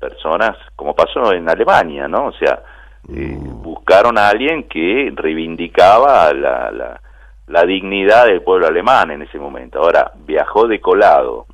[0.00, 2.26] personas, como pasó en Alemania, ¿no?
[2.26, 2.62] O sea,
[3.08, 3.62] eh, mm.
[3.62, 7.00] buscaron a alguien que reivindicaba la, la,
[7.46, 9.78] la dignidad del pueblo alemán en ese momento.
[9.78, 11.46] Ahora, viajó de colado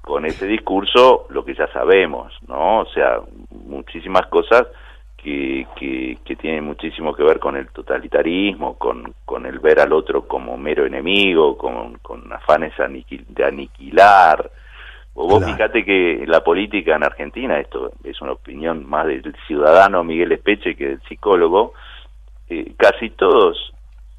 [0.00, 2.80] con ese discurso lo que ya sabemos, ¿no?
[2.80, 3.20] O sea,
[3.66, 4.66] muchísimas cosas
[5.16, 9.92] que, que, que tienen muchísimo que ver con el totalitarismo, con, con el ver al
[9.92, 14.50] otro como mero enemigo, con, con afanes de aniquilar.
[15.14, 20.04] O vos fíjate que la política en Argentina, esto es una opinión más del ciudadano
[20.04, 21.74] Miguel Espeche que del psicólogo,
[22.48, 23.72] eh, casi todos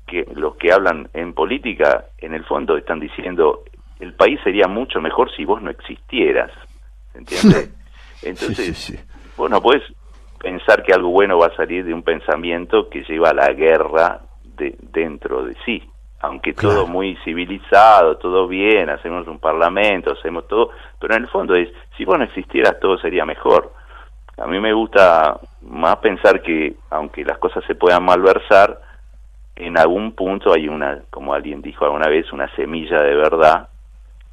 [0.06, 3.64] que los que hablan en política, en el fondo están diciendo
[4.02, 6.52] el país sería mucho mejor si vos no existieras,
[7.14, 7.72] ¿entiendes?
[8.24, 9.06] Entonces,
[9.38, 9.84] vos no podés
[10.40, 14.22] pensar que algo bueno va a salir de un pensamiento que lleva a la guerra
[14.44, 15.84] de, dentro de sí.
[16.20, 21.56] Aunque todo muy civilizado, todo bien, hacemos un parlamento, hacemos todo, pero en el fondo
[21.56, 23.74] es, si vos no existieras todo sería mejor.
[24.38, 28.82] A mí me gusta más pensar que, aunque las cosas se puedan malversar,
[29.56, 33.71] en algún punto hay una, como alguien dijo alguna vez, una semilla de verdad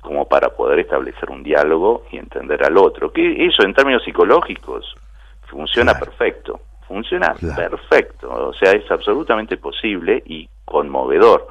[0.09, 3.13] como para poder establecer un diálogo y entender al otro.
[3.13, 4.95] Que eso en términos psicológicos
[5.43, 11.49] funciona perfecto, funciona perfecto, o sea, es absolutamente posible y conmovedor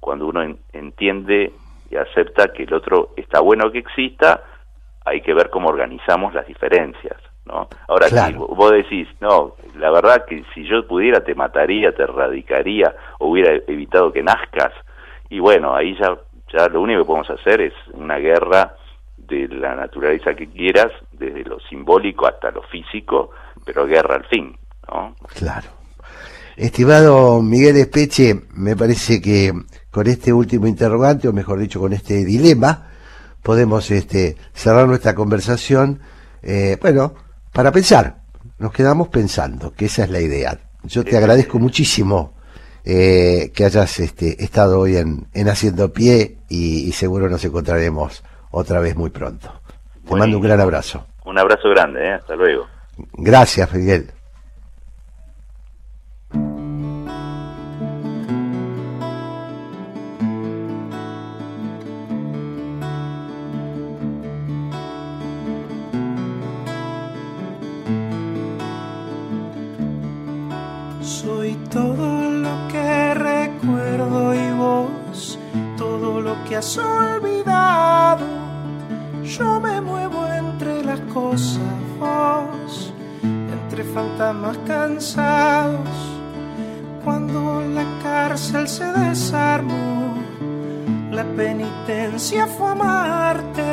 [0.00, 0.42] cuando uno
[0.72, 1.52] entiende
[1.88, 4.42] y acepta que el otro está bueno que exista,
[5.04, 7.16] hay que ver cómo organizamos las diferencias.
[7.44, 7.68] ¿no?
[7.86, 12.92] Ahora, si vos decís, no, la verdad que si yo pudiera te mataría, te erradicaría,
[13.20, 14.72] hubiera evitado que nazcas,
[15.28, 16.16] y bueno, ahí ya
[16.52, 18.76] ya lo único que podemos hacer es una guerra
[19.16, 23.30] de la naturaleza que quieras, desde lo simbólico hasta lo físico,
[23.64, 24.56] pero guerra al fin,
[24.88, 25.14] ¿no?
[25.34, 25.68] Claro.
[26.56, 29.52] Estimado Miguel Espeche, me parece que
[29.90, 32.88] con este último interrogante, o mejor dicho, con este dilema,
[33.42, 36.00] podemos este, cerrar nuestra conversación,
[36.42, 37.14] eh, bueno,
[37.52, 38.16] para pensar,
[38.58, 40.58] nos quedamos pensando, que esa es la idea.
[40.84, 42.34] Yo te agradezco muchísimo
[42.84, 48.96] eh, que hayas este, estado hoy en, Haciendo Pie y, seguro nos encontraremos otra vez
[48.96, 49.52] muy pronto.
[50.08, 51.06] Te mando un gran abrazo.
[51.24, 52.12] Un abrazo grande, ¿eh?
[52.12, 52.66] hasta luego.
[53.12, 54.10] Gracias, Miguel.
[76.60, 78.26] Has olvidado.
[79.24, 82.92] Yo me muevo entre las cosas,
[83.22, 85.88] entre fantasmas cansados.
[87.02, 90.18] Cuando la cárcel se desarmó,
[91.10, 93.70] la penitencia fue amarte.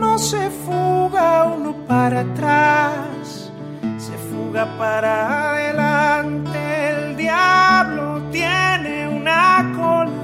[0.00, 3.50] No se fuga uno para atrás,
[3.98, 6.58] se fuga para adelante.
[6.92, 10.23] El diablo tiene una cola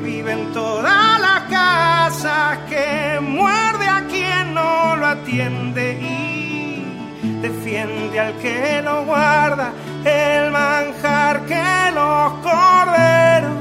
[0.00, 8.34] vive en toda la casa, que muerde a quien no lo atiende y defiende al
[8.38, 9.72] que lo guarda,
[10.04, 13.58] el manjar que los corderos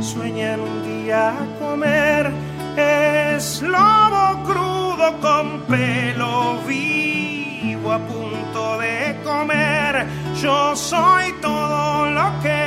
[0.00, 2.30] sueñan un día comer,
[2.76, 10.06] es lobo crudo con pelo vivo a punto de comer,
[10.40, 12.61] yo soy todo lo que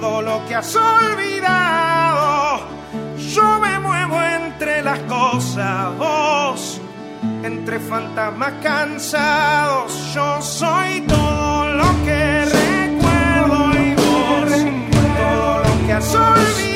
[0.00, 2.60] todo lo que has olvidado.
[3.16, 6.80] Yo me muevo entre las cosas, vos,
[7.42, 10.14] entre fantasmas cansados.
[10.14, 14.52] Yo soy todo lo que recuerdo y vos,
[15.18, 16.67] todo lo que has olvidado.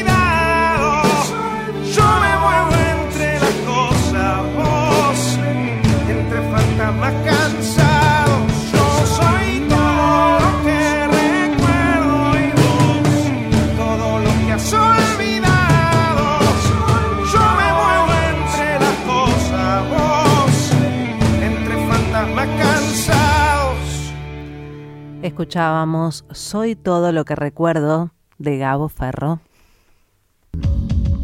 [25.22, 29.40] Escuchábamos Soy todo lo que recuerdo de Gabo Ferro.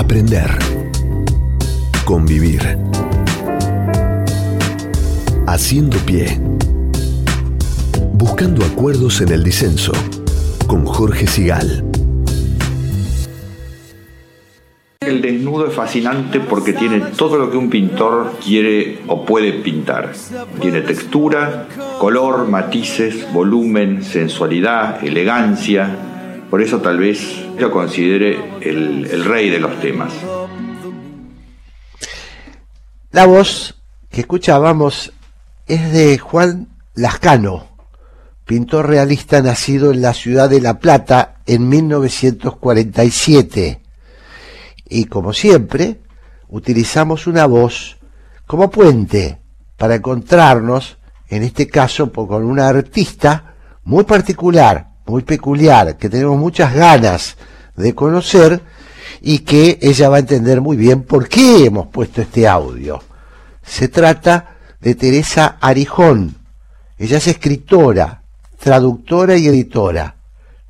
[0.00, 0.50] aprender,
[2.06, 2.78] convivir,
[5.46, 6.40] haciendo pie,
[8.14, 9.92] buscando acuerdos en el disenso,
[10.66, 11.84] con Jorge Sigal.
[15.00, 20.14] El desnudo es fascinante porque tiene todo lo que un pintor quiere o puede pintar.
[20.62, 25.94] Tiene textura, color, matices, volumen, sensualidad, elegancia.
[26.48, 30.12] Por eso tal vez lo considere el, el rey de los temas.
[33.12, 33.80] La voz
[34.10, 35.12] que escuchábamos
[35.66, 37.68] es de Juan Lascano,
[38.44, 43.80] pintor realista nacido en la ciudad de La Plata en 1947.
[44.88, 46.00] Y como siempre,
[46.48, 47.98] utilizamos una voz
[48.46, 49.38] como puente
[49.76, 50.98] para encontrarnos,
[51.28, 53.54] en este caso con una artista
[53.84, 57.36] muy particular, muy peculiar, que tenemos muchas ganas
[57.76, 58.62] de conocer
[59.20, 63.02] y que ella va a entender muy bien por qué hemos puesto este audio.
[63.62, 66.36] Se trata de Teresa Arijón.
[66.98, 68.22] Ella es escritora,
[68.58, 70.16] traductora y editora.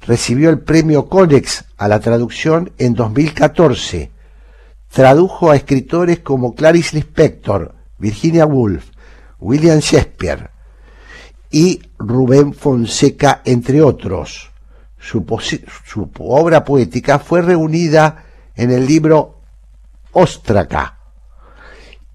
[0.07, 4.11] Recibió el premio Conex a la traducción en 2014.
[4.91, 8.87] Tradujo a escritores como Clarice Lispector, Virginia Woolf,
[9.39, 10.51] William Shakespeare
[11.51, 14.50] y Rubén Fonseca, entre otros.
[15.01, 15.25] Su,
[16.19, 18.25] obra poética fue reunida
[18.55, 19.41] en el libro
[20.13, 20.99] Óstraca.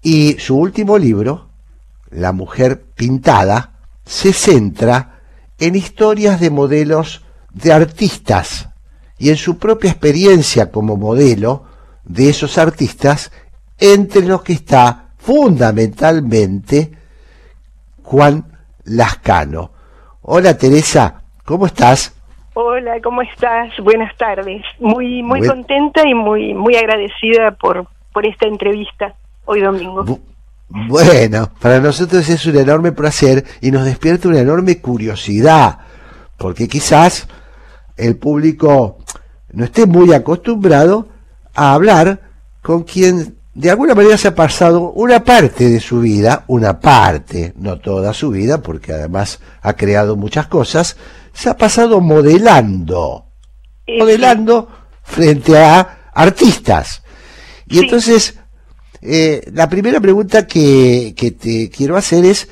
[0.02, 1.48] Y su último libro,
[2.10, 3.72] La mujer pintada,
[4.04, 5.20] se centra
[5.58, 8.68] en historias de modelos de artistas
[9.18, 11.64] y en su propia experiencia como modelo
[12.04, 13.32] de esos artistas,
[13.78, 16.92] entre los que está fundamentalmente
[18.02, 18.44] Juan
[18.84, 19.72] Lascano.
[20.22, 22.12] Hola Teresa, ¿cómo estás?
[22.60, 23.68] Hola, ¿cómo estás?
[23.82, 24.62] Buenas tardes.
[24.80, 30.04] Muy muy Buen- contenta y muy muy agradecida por por esta entrevista hoy domingo.
[30.06, 30.20] Bu-
[30.68, 35.80] Bueno, para nosotros es un enorme placer y nos despierta una enorme curiosidad,
[36.38, 37.28] porque quizás
[37.98, 38.98] el público
[39.52, 41.08] no esté muy acostumbrado
[41.54, 42.20] a hablar
[42.62, 47.52] con quien de alguna manera se ha pasado una parte de su vida, una parte,
[47.56, 50.96] no toda su vida, porque además ha creado muchas cosas,
[51.36, 53.26] se ha pasado modelando,
[53.86, 54.68] Eh, modelando
[55.02, 57.02] frente a artistas.
[57.68, 57.80] Y Sí.
[57.84, 58.38] entonces,
[59.02, 62.48] eh, la primera pregunta que, que te quiero hacer es,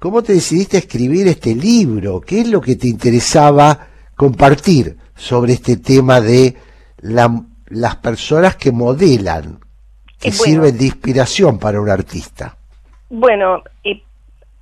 [0.00, 2.20] ¿cómo te decidiste a escribir este libro?
[2.20, 6.56] ¿Qué es lo que te interesaba compartir sobre este tema de
[6.98, 9.60] la- las personas que modelan,
[10.18, 10.44] que Eh, bueno.
[10.44, 12.56] sirven de inspiración para un artista?
[13.08, 14.02] Bueno, eh,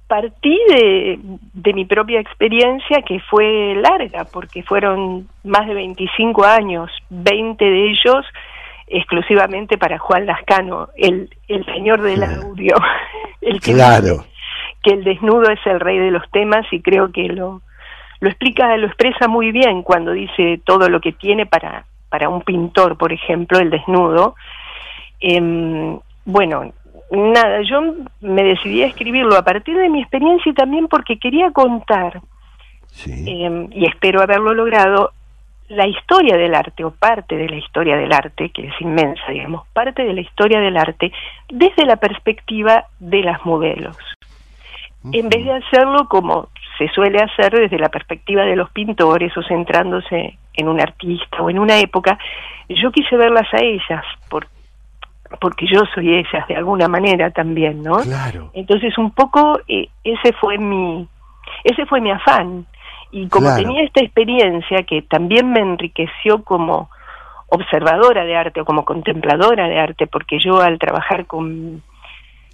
[0.06, 1.18] partí de,
[1.54, 7.90] de, mi propia experiencia que fue larga, porque fueron más de 25 años, 20 de
[7.90, 8.26] ellos
[8.86, 12.76] exclusivamente para Juan Lascano, el, el señor del audio,
[13.40, 14.24] el que, claro.
[14.82, 17.62] que el desnudo es el rey de los temas y creo que lo,
[18.20, 22.42] lo explica, lo expresa muy bien cuando dice todo lo que tiene para, para un
[22.42, 24.34] pintor, por ejemplo, el desnudo.
[25.20, 26.72] Eh, bueno,
[27.10, 27.80] nada, yo
[28.20, 32.20] me decidí a escribirlo a partir de mi experiencia y también porque quería contar,
[33.06, 35.12] eh, y espero haberlo logrado,
[35.68, 39.66] la historia del arte o parte de la historia del arte, que es inmensa, digamos,
[39.72, 41.10] parte de la historia del arte
[41.48, 43.96] desde la perspectiva de las modelos.
[45.12, 46.48] En vez de hacerlo como
[46.78, 51.50] se suele hacer desde la perspectiva de los pintores o centrándose en un artista o
[51.50, 52.18] en una época,
[52.68, 54.46] yo quise verlas a ellas, por,
[55.40, 57.96] porque yo soy ellas de alguna manera también, ¿no?
[57.98, 58.50] Claro.
[58.54, 61.06] Entonces un poco eh, ese fue mi
[61.64, 62.66] ese fue mi afán
[63.10, 66.90] y como tenía esta experiencia que también me enriqueció como
[67.48, 71.82] observadora de arte o como contempladora de arte, porque yo al trabajar con,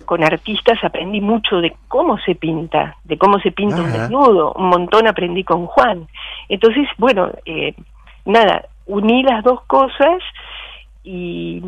[0.05, 4.69] con artistas aprendí mucho de cómo se pinta, de cómo se pinta un desnudo, un
[4.69, 6.07] montón aprendí con Juan.
[6.49, 7.75] Entonces, bueno, eh,
[8.27, 10.23] nada, uní las dos cosas
[11.03, 11.63] y,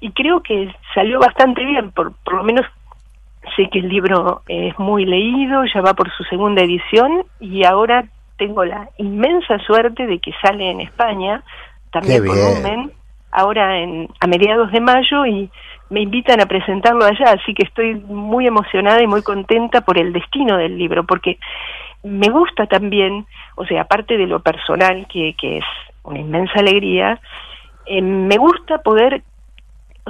[0.00, 2.66] y creo que salió bastante bien, por, por lo menos
[3.56, 8.04] sé que el libro es muy leído, ya va por su segunda edición y ahora
[8.36, 11.42] tengo la inmensa suerte de que sale en España,
[11.92, 12.92] también volumen,
[13.32, 15.50] ahora en, a mediados de mayo y
[15.90, 20.12] me invitan a presentarlo allá, así que estoy muy emocionada y muy contenta por el
[20.12, 21.38] destino del libro, porque
[22.02, 23.26] me gusta también,
[23.56, 25.64] o sea, aparte de lo personal, que, que es
[26.04, 27.20] una inmensa alegría,
[27.86, 29.22] eh, me gusta poder,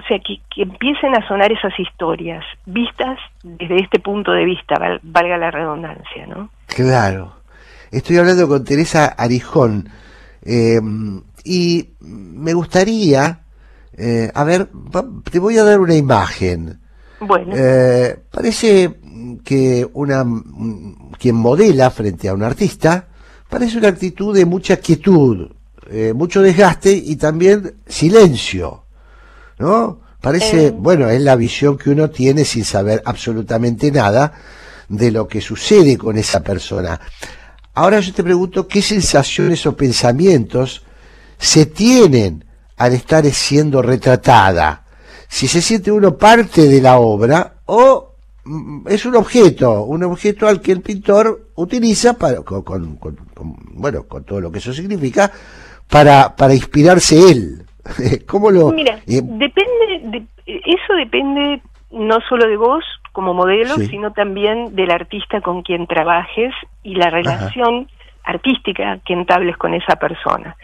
[0.01, 4.75] o sea, que, que, empiecen a sonar esas historias, vistas desde este punto de vista,
[5.03, 6.51] valga la redundancia, ¿no?
[6.67, 7.35] Claro.
[7.91, 9.89] Estoy hablando con Teresa Arijón
[10.43, 10.81] eh,
[11.45, 13.41] y me gustaría,
[13.97, 14.69] eh, a ver,
[15.31, 16.79] te voy a dar una imagen.
[17.21, 17.53] Bueno.
[17.55, 18.97] Eh, parece
[19.45, 20.25] que una
[21.19, 23.09] quien modela frente a un artista
[23.49, 25.51] parece una actitud de mucha quietud,
[25.91, 28.80] eh, mucho desgaste y también silencio,
[29.61, 30.01] ¿no?
[30.21, 30.71] Parece, Eh.
[30.77, 34.33] bueno, es la visión que uno tiene sin saber absolutamente nada
[34.89, 37.01] de lo que sucede con esa persona.
[37.75, 40.83] Ahora yo te pregunto qué sensaciones o pensamientos
[41.39, 42.45] se tienen
[42.77, 44.85] al estar siendo retratada.
[45.29, 50.49] Si se siente uno parte de la obra o mm, es un objeto, un objeto
[50.49, 54.59] al que el pintor utiliza para, con, con- con- con- bueno, con todo lo que
[54.59, 55.31] eso significa,
[55.89, 57.60] para, para inspirarse él.
[58.27, 58.71] ¿Cómo lo...?
[58.71, 63.87] Mira, eh, depende, de, eso depende no solo de vos como modelo, Sí.
[63.87, 67.89] sino también del artista con quien trabajes y la relación
[68.25, 70.57] artística que entables con esa persona.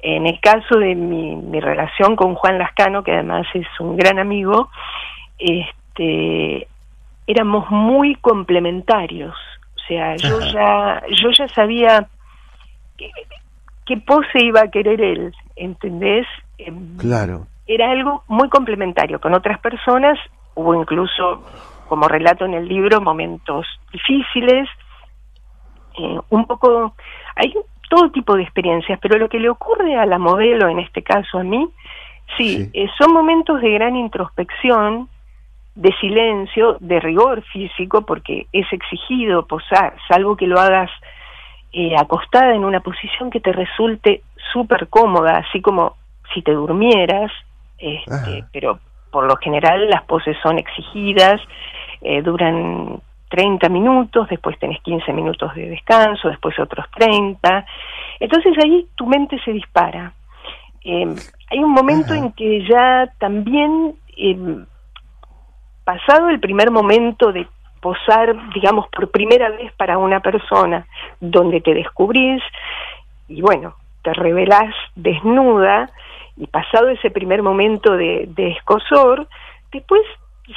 [0.00, 4.18] En el caso de mi, mi relación con Juan Lascano, que además es un gran
[4.18, 4.70] amigo,
[5.38, 6.66] este,
[7.26, 9.34] éramos muy complementarios.
[9.76, 12.08] O sea, yo ya, yo ya sabía
[13.86, 16.26] qué pose iba a querer él, ¿entendés?
[16.98, 17.46] Claro.
[17.66, 20.18] era algo muy complementario con otras personas,
[20.54, 21.42] hubo incluso,
[21.88, 24.68] como relato en el libro, momentos difíciles,
[25.98, 26.94] eh, un poco,
[27.36, 27.54] hay
[27.88, 31.38] todo tipo de experiencias, pero lo que le ocurre a la modelo, en este caso
[31.38, 31.68] a mí,
[32.36, 35.08] sí, eh, son momentos de gran introspección,
[35.74, 40.90] de silencio, de rigor físico, porque es exigido posar, salvo que lo hagas
[41.72, 45.96] eh, acostada en una posición que te resulte súper cómoda, así como
[46.34, 47.30] si te durmieras,
[47.78, 48.78] este, pero
[49.10, 51.40] por lo general las poses son exigidas,
[52.00, 57.66] eh, duran 30 minutos, después tenés 15 minutos de descanso, después otros 30.
[58.20, 60.12] Entonces ahí tu mente se dispara.
[60.84, 61.14] Eh,
[61.50, 64.64] hay un momento en que ya también, eh,
[65.84, 67.46] pasado el primer momento de
[67.80, 70.86] posar, digamos, por primera vez para una persona,
[71.20, 72.42] donde te descubrís
[73.28, 75.90] y bueno, te revelás desnuda,
[76.36, 79.28] y pasado ese primer momento de, de escosor,
[79.70, 80.02] después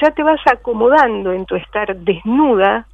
[0.02, 2.88] ya te vas acomodando en tu estar desnuda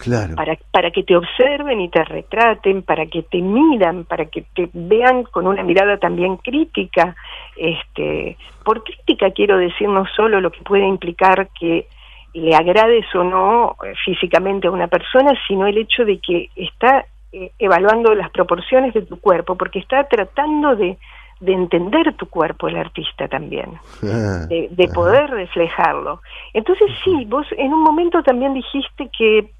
[0.00, 0.34] Claro.
[0.34, 4.70] para, para que te observen y te retraten, para que te miran, para que te
[4.72, 7.14] vean con una mirada también crítica.
[7.54, 11.86] Este, por crítica quiero decir no solo lo que puede implicar que
[12.32, 17.04] le agrades o no eh, físicamente a una persona, sino el hecho de que está
[17.32, 20.96] eh, evaluando las proporciones de tu cuerpo, porque está tratando de
[21.40, 26.20] de entender tu cuerpo el artista también, de, de poder reflejarlo.
[26.52, 29.50] Entonces sí, vos en un momento también dijiste que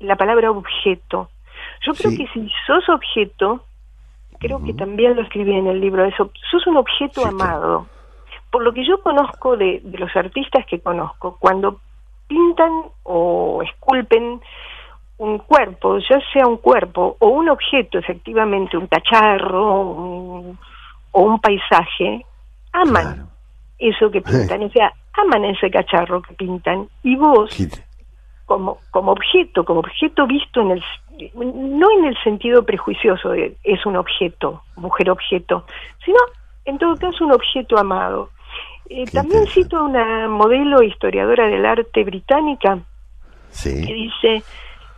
[0.00, 1.30] la palabra objeto.
[1.86, 2.18] Yo creo Sí.
[2.18, 3.64] que si sos objeto,
[4.40, 7.86] creo que también lo escribí en el libro eso, sos un objeto Sí, amado.
[8.50, 11.80] Por lo que yo conozco de, de los artistas que conozco, cuando
[12.26, 12.70] pintan
[13.04, 14.40] o esculpen
[15.18, 20.58] un cuerpo, ya sea un cuerpo o un objeto, efectivamente, un cacharro un-
[21.18, 22.24] o un paisaje,
[22.72, 23.28] aman Claro.
[23.78, 27.50] eso que pintan, o sea, aman ese cacharro que pintan y vos
[28.46, 30.82] como, como objeto, como objeto visto en el
[31.34, 35.64] no en el sentido prejuicioso de es un objeto, mujer objeto,
[36.04, 36.18] sino
[36.64, 38.30] en todo caso un objeto amado.
[38.88, 42.78] Eh, también cito a una modelo historiadora del arte británica
[43.62, 44.42] que dice,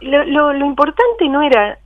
[0.03, 1.79] lo, lo, lo importante no era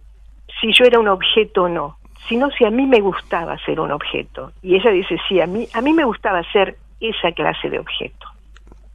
[0.61, 1.97] si yo era un objeto o no,
[2.29, 4.53] sino si a mí me gustaba ser un objeto.
[4.62, 8.27] Y ella dice, sí, a mí, a mí me gustaba ser esa clase de objeto.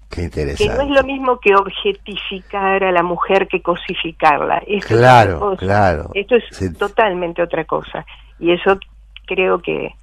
[0.10, 0.84] qué Que no interesante.
[0.84, 4.64] es lo mismo que objetificar a la mujer que cosificarla.
[4.68, 6.10] Esto Claro, claro.
[6.14, 8.06] Esto es totalmente otra cosa.
[8.40, 8.80] Y eso
[9.26, 9.94] creo que,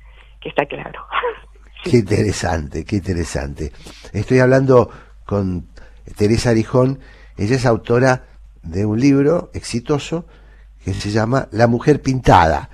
[0.40, 1.04] que está claro.
[1.84, 3.70] Qué interesante, qué interesante.
[4.12, 4.90] Estoy hablando
[5.24, 5.68] con
[6.16, 6.98] Teresa Arijón,
[7.36, 8.24] ella es autora
[8.62, 10.26] de un libro exitoso
[10.84, 12.70] que se llama La mujer pintada.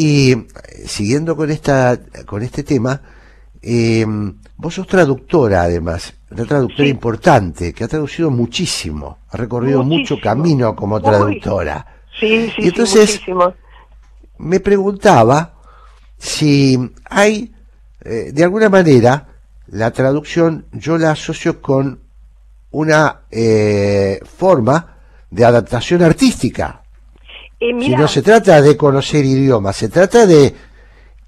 [0.00, 0.44] Y eh,
[0.86, 3.02] siguiendo con esta con este tema,
[3.60, 4.06] eh,
[4.56, 6.90] vos sos traductora además, una traductora Sí.
[6.90, 11.84] importante, que ha traducido muchísimo, ha recorrido mucho camino como traductora.
[12.20, 13.32] Sí, sí, Y entonces- sí,
[14.38, 15.54] me preguntaba
[16.16, 16.78] si
[17.10, 17.52] hay,
[18.04, 19.26] eh, de alguna manera,
[19.66, 21.98] la traducción yo la asocio con
[22.70, 24.96] una eh, forma
[25.28, 26.82] de adaptación artística.
[27.60, 30.54] Eh, Si no se trata de conocer idiomas, se trata de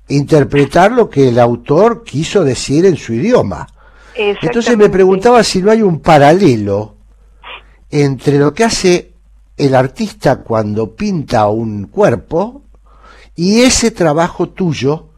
[0.09, 3.67] interpretar lo que el autor quiso decir en su idioma.
[4.15, 6.97] Entonces me preguntaba si no hay un paralelo
[7.91, 9.13] entre lo que hace
[9.57, 12.63] el artista cuando pinta un cuerpo
[13.35, 15.09] y ese trabajo tuyo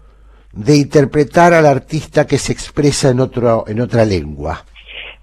[0.53, 4.65] de interpretar al artista que se expresa en otro en otra lengua.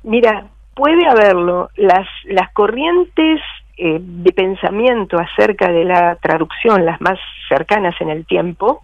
[0.03, 1.69] Mira, puede haberlo.
[1.75, 3.39] Las, las corrientes
[3.81, 7.17] eh, de pensamiento acerca de la traducción, las más
[7.47, 8.81] cercanas en el tiempo,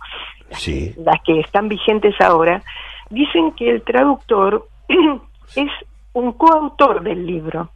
[0.51, 0.93] Sí.
[0.97, 2.61] las que están vigentes ahora,
[3.09, 4.67] dicen que el traductor
[5.55, 5.71] es
[6.13, 7.69] un coautor del libro.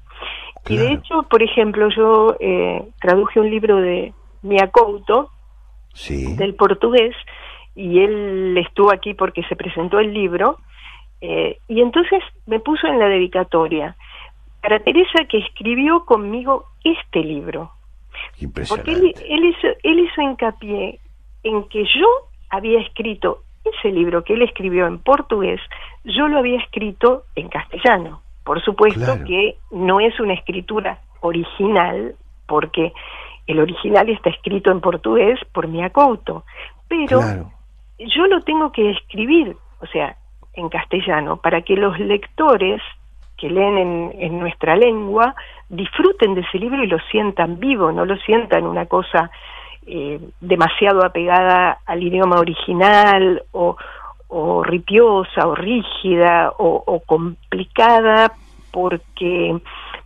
[0.68, 4.14] Y de hecho, por ejemplo, yo eh, traduje un libro de
[4.44, 5.30] Mia Couto,
[5.94, 6.36] Sí.
[6.38, 7.16] del portugués
[7.76, 10.58] y él estuvo aquí porque se presentó el libro
[11.20, 13.96] eh, y entonces me puso en la dedicatoria
[14.62, 17.72] para Teresa que escribió conmigo este libro
[18.32, 18.92] porque Impresionante.
[18.92, 21.00] él, él hizo, él hizo hincapié
[21.44, 22.08] en que yo
[22.50, 25.62] había escrito ese libro que él escribió en portugués
[26.04, 29.26] yo lo había escrito en castellano por supuesto Claro.
[29.26, 32.16] que no es una escritura original
[32.48, 32.92] porque
[33.48, 36.44] el original está escrito en portugués por Mia Couto,
[36.88, 37.52] pero Claro.
[38.00, 40.16] yo lo tengo que escribir, o sea,
[40.54, 42.82] en castellano, para que los lectores
[43.40, 45.34] que leen en, en nuestra lengua
[45.70, 49.30] disfruten de ese libro y lo sientan vivo, no lo sientan una cosa
[49.88, 53.76] eh, demasiado apegada al idioma original o,
[54.28, 58.32] o ripiosa o rígida o, o complicada
[58.72, 59.56] porque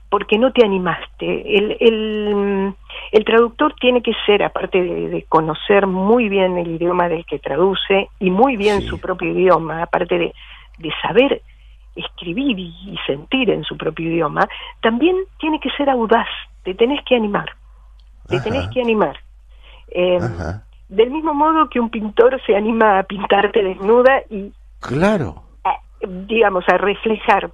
[0.10, 1.58] porque no te animaste.
[1.58, 2.74] El, el,
[3.12, 7.40] el traductor tiene que ser, aparte de, de conocer muy bien el idioma del que
[7.40, 8.88] traduce y muy bien Sí.
[8.90, 10.34] su propio idioma, aparte de,
[10.78, 11.42] de saber
[11.96, 14.48] escribir y, y sentir en su propio idioma,
[14.82, 16.28] también tiene que ser audaz,
[16.64, 17.52] te tenés que animar,
[18.28, 18.44] te Ajá.
[18.44, 19.20] tenés que animar.
[19.90, 20.64] Eh, Ajá.
[20.88, 25.44] del mismo modo que un pintor se anima a pintarte desnuda y Claro.
[25.64, 27.52] a- digamos, a reflejar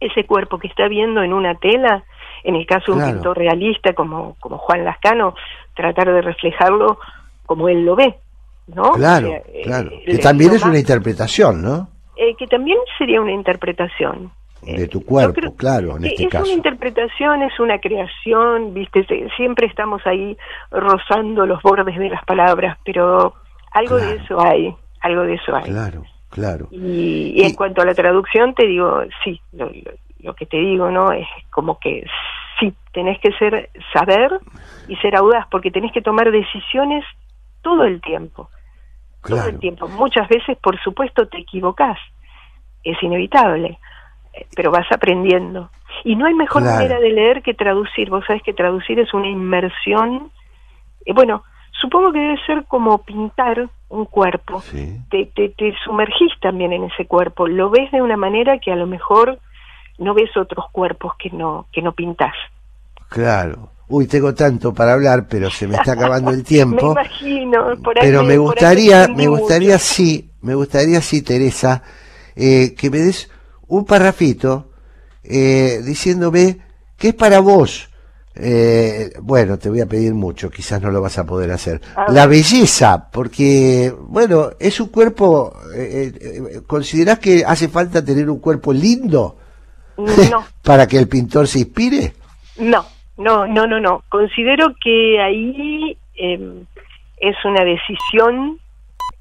[0.00, 2.04] ese cuerpo que está viendo en una tela,
[2.42, 5.34] en el caso de un pintor realista como, como Juan Lascano,
[5.74, 6.98] tratar de reflejarlo
[7.44, 8.18] como él lo ve,
[8.68, 8.92] ¿no?
[8.92, 9.90] Claro, O sea, eh, claro.
[9.92, 11.88] eh, Que también es una interpretación, ¿no?
[12.20, 14.30] Eh, que también sería una interpretación.
[14.62, 16.44] De tu cuerpo, creo claro, en este es caso.
[16.44, 19.06] una interpretación, es una creación, viste,
[19.36, 20.36] siempre estamos ahí
[20.70, 23.34] rozando los bordes de las palabras, pero
[23.72, 25.64] algo de eso hay, algo de eso hay.
[25.64, 26.68] Claro, claro.
[26.70, 29.92] Y, y en Y- cuanto a la traducción, te digo, sí, lo, lo-
[30.22, 31.10] lo que te digo, ¿no?
[31.12, 32.04] Es como que
[32.58, 34.30] sí, tenés que ser, saber
[34.86, 37.02] y ser audaz, porque tenés que tomar decisiones
[37.62, 38.50] todo el tiempo.
[39.22, 39.88] Todo el tiempo.
[39.88, 41.98] Muchas veces, por supuesto, te equivocás.
[42.84, 43.78] Es inevitable.
[44.32, 45.70] eh, Pero vas aprendiendo.
[46.04, 46.76] Y no hay mejor Claro.
[46.76, 48.08] manera de leer que traducir.
[48.10, 50.30] Vos sabés que traducir es una inmersión.
[51.04, 51.42] eh, bueno,
[51.80, 54.62] supongo que debe ser como pintar un cuerpo,
[55.10, 58.76] te, te, te sumergís también en ese cuerpo, lo ves de una manera que a
[58.76, 59.40] lo mejor
[59.98, 62.34] no ves otros cuerpos que no, que no pintás.
[63.08, 63.70] Claro.
[63.90, 66.94] Uy, tengo tanto para hablar, pero se me está acabando el tiempo.
[66.94, 69.84] me imagino, por ahí Pero me- gustaría, me gustaría mucho.
[69.84, 71.82] sí, me gustaría sí, Teresa,
[72.36, 73.28] eh, que me des
[73.68, 74.70] un parrafito
[75.24, 76.58] eh, diciéndome
[76.96, 77.88] qué es para vos.
[78.34, 81.80] eh, bueno, te voy a pedir mucho, quizás no lo vas a poder hacer.
[81.96, 82.10] A.
[82.12, 88.38] La belleza, porque, bueno, es un cuerpo, eh, eh, ¿considerás que hace falta tener un
[88.38, 89.36] cuerpo lindo
[89.96, 92.14] No, para que el pintor se inspire?
[92.56, 92.84] no,
[93.20, 94.02] no, no, no, no.
[94.08, 96.62] Considero que ahí eh,
[97.18, 98.58] es una decisión,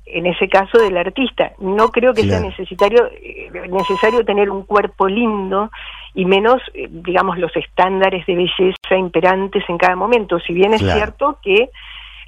[0.05, 1.51] en ese caso, del artista.
[1.59, 2.41] No creo que Claro.
[2.41, 5.69] sea necesario, eh, necesario tener un cuerpo lindo
[6.15, 10.39] y menos, eh, digamos, los estándares de belleza imperantes en cada momento.
[10.39, 10.97] Si bien es Claro.
[10.99, 11.69] cierto que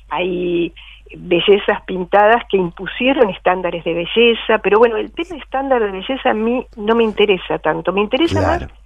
[0.10, 0.72] hay
[1.14, 6.34] bellezas pintadas que impusieron estándares de belleza, pero bueno, el tema estándar de belleza a
[6.34, 8.68] mí no me interesa tanto, me interesa Claro.
[8.68, 8.81] más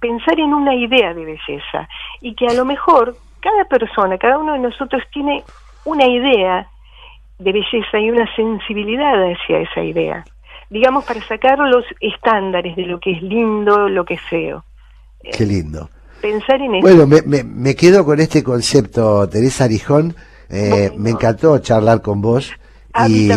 [0.00, 1.88] pensar en una idea de belleza
[2.20, 5.44] y que a lo mejor cada persona, cada uno de nosotros tiene
[5.84, 6.66] una idea
[7.38, 10.24] de belleza y una sensibilidad hacia esa idea,
[10.68, 14.64] digamos, para sacar los estándares de lo que es lindo, lo que es feo.
[15.36, 15.88] Qué lindo.
[16.20, 16.82] Pensar en eso.
[16.86, 20.14] Bueno, me, me, me quedo con este concepto, Teresa Arijón.
[20.50, 22.52] Eh, Me encantó charlar con vos.
[23.08, 23.30] Y-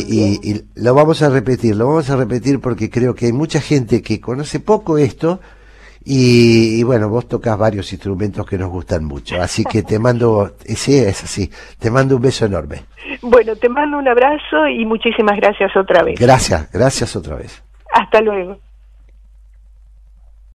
[0.44, 4.02] y lo vamos a repetir, lo vamos a repetir porque creo que hay mucha gente
[4.02, 5.40] que conoce poco esto
[6.06, 10.56] y, y bueno, vos tocas varios instrumentos que nos gustan mucho, así que te mando,
[10.66, 11.50] sí, es así,
[11.80, 12.86] te mando un beso enorme.
[13.22, 16.20] Bueno, te mando un abrazo y muchísimas gracias otra vez.
[16.20, 17.64] Gracias, gracias otra vez.
[17.94, 18.58] Hasta luego.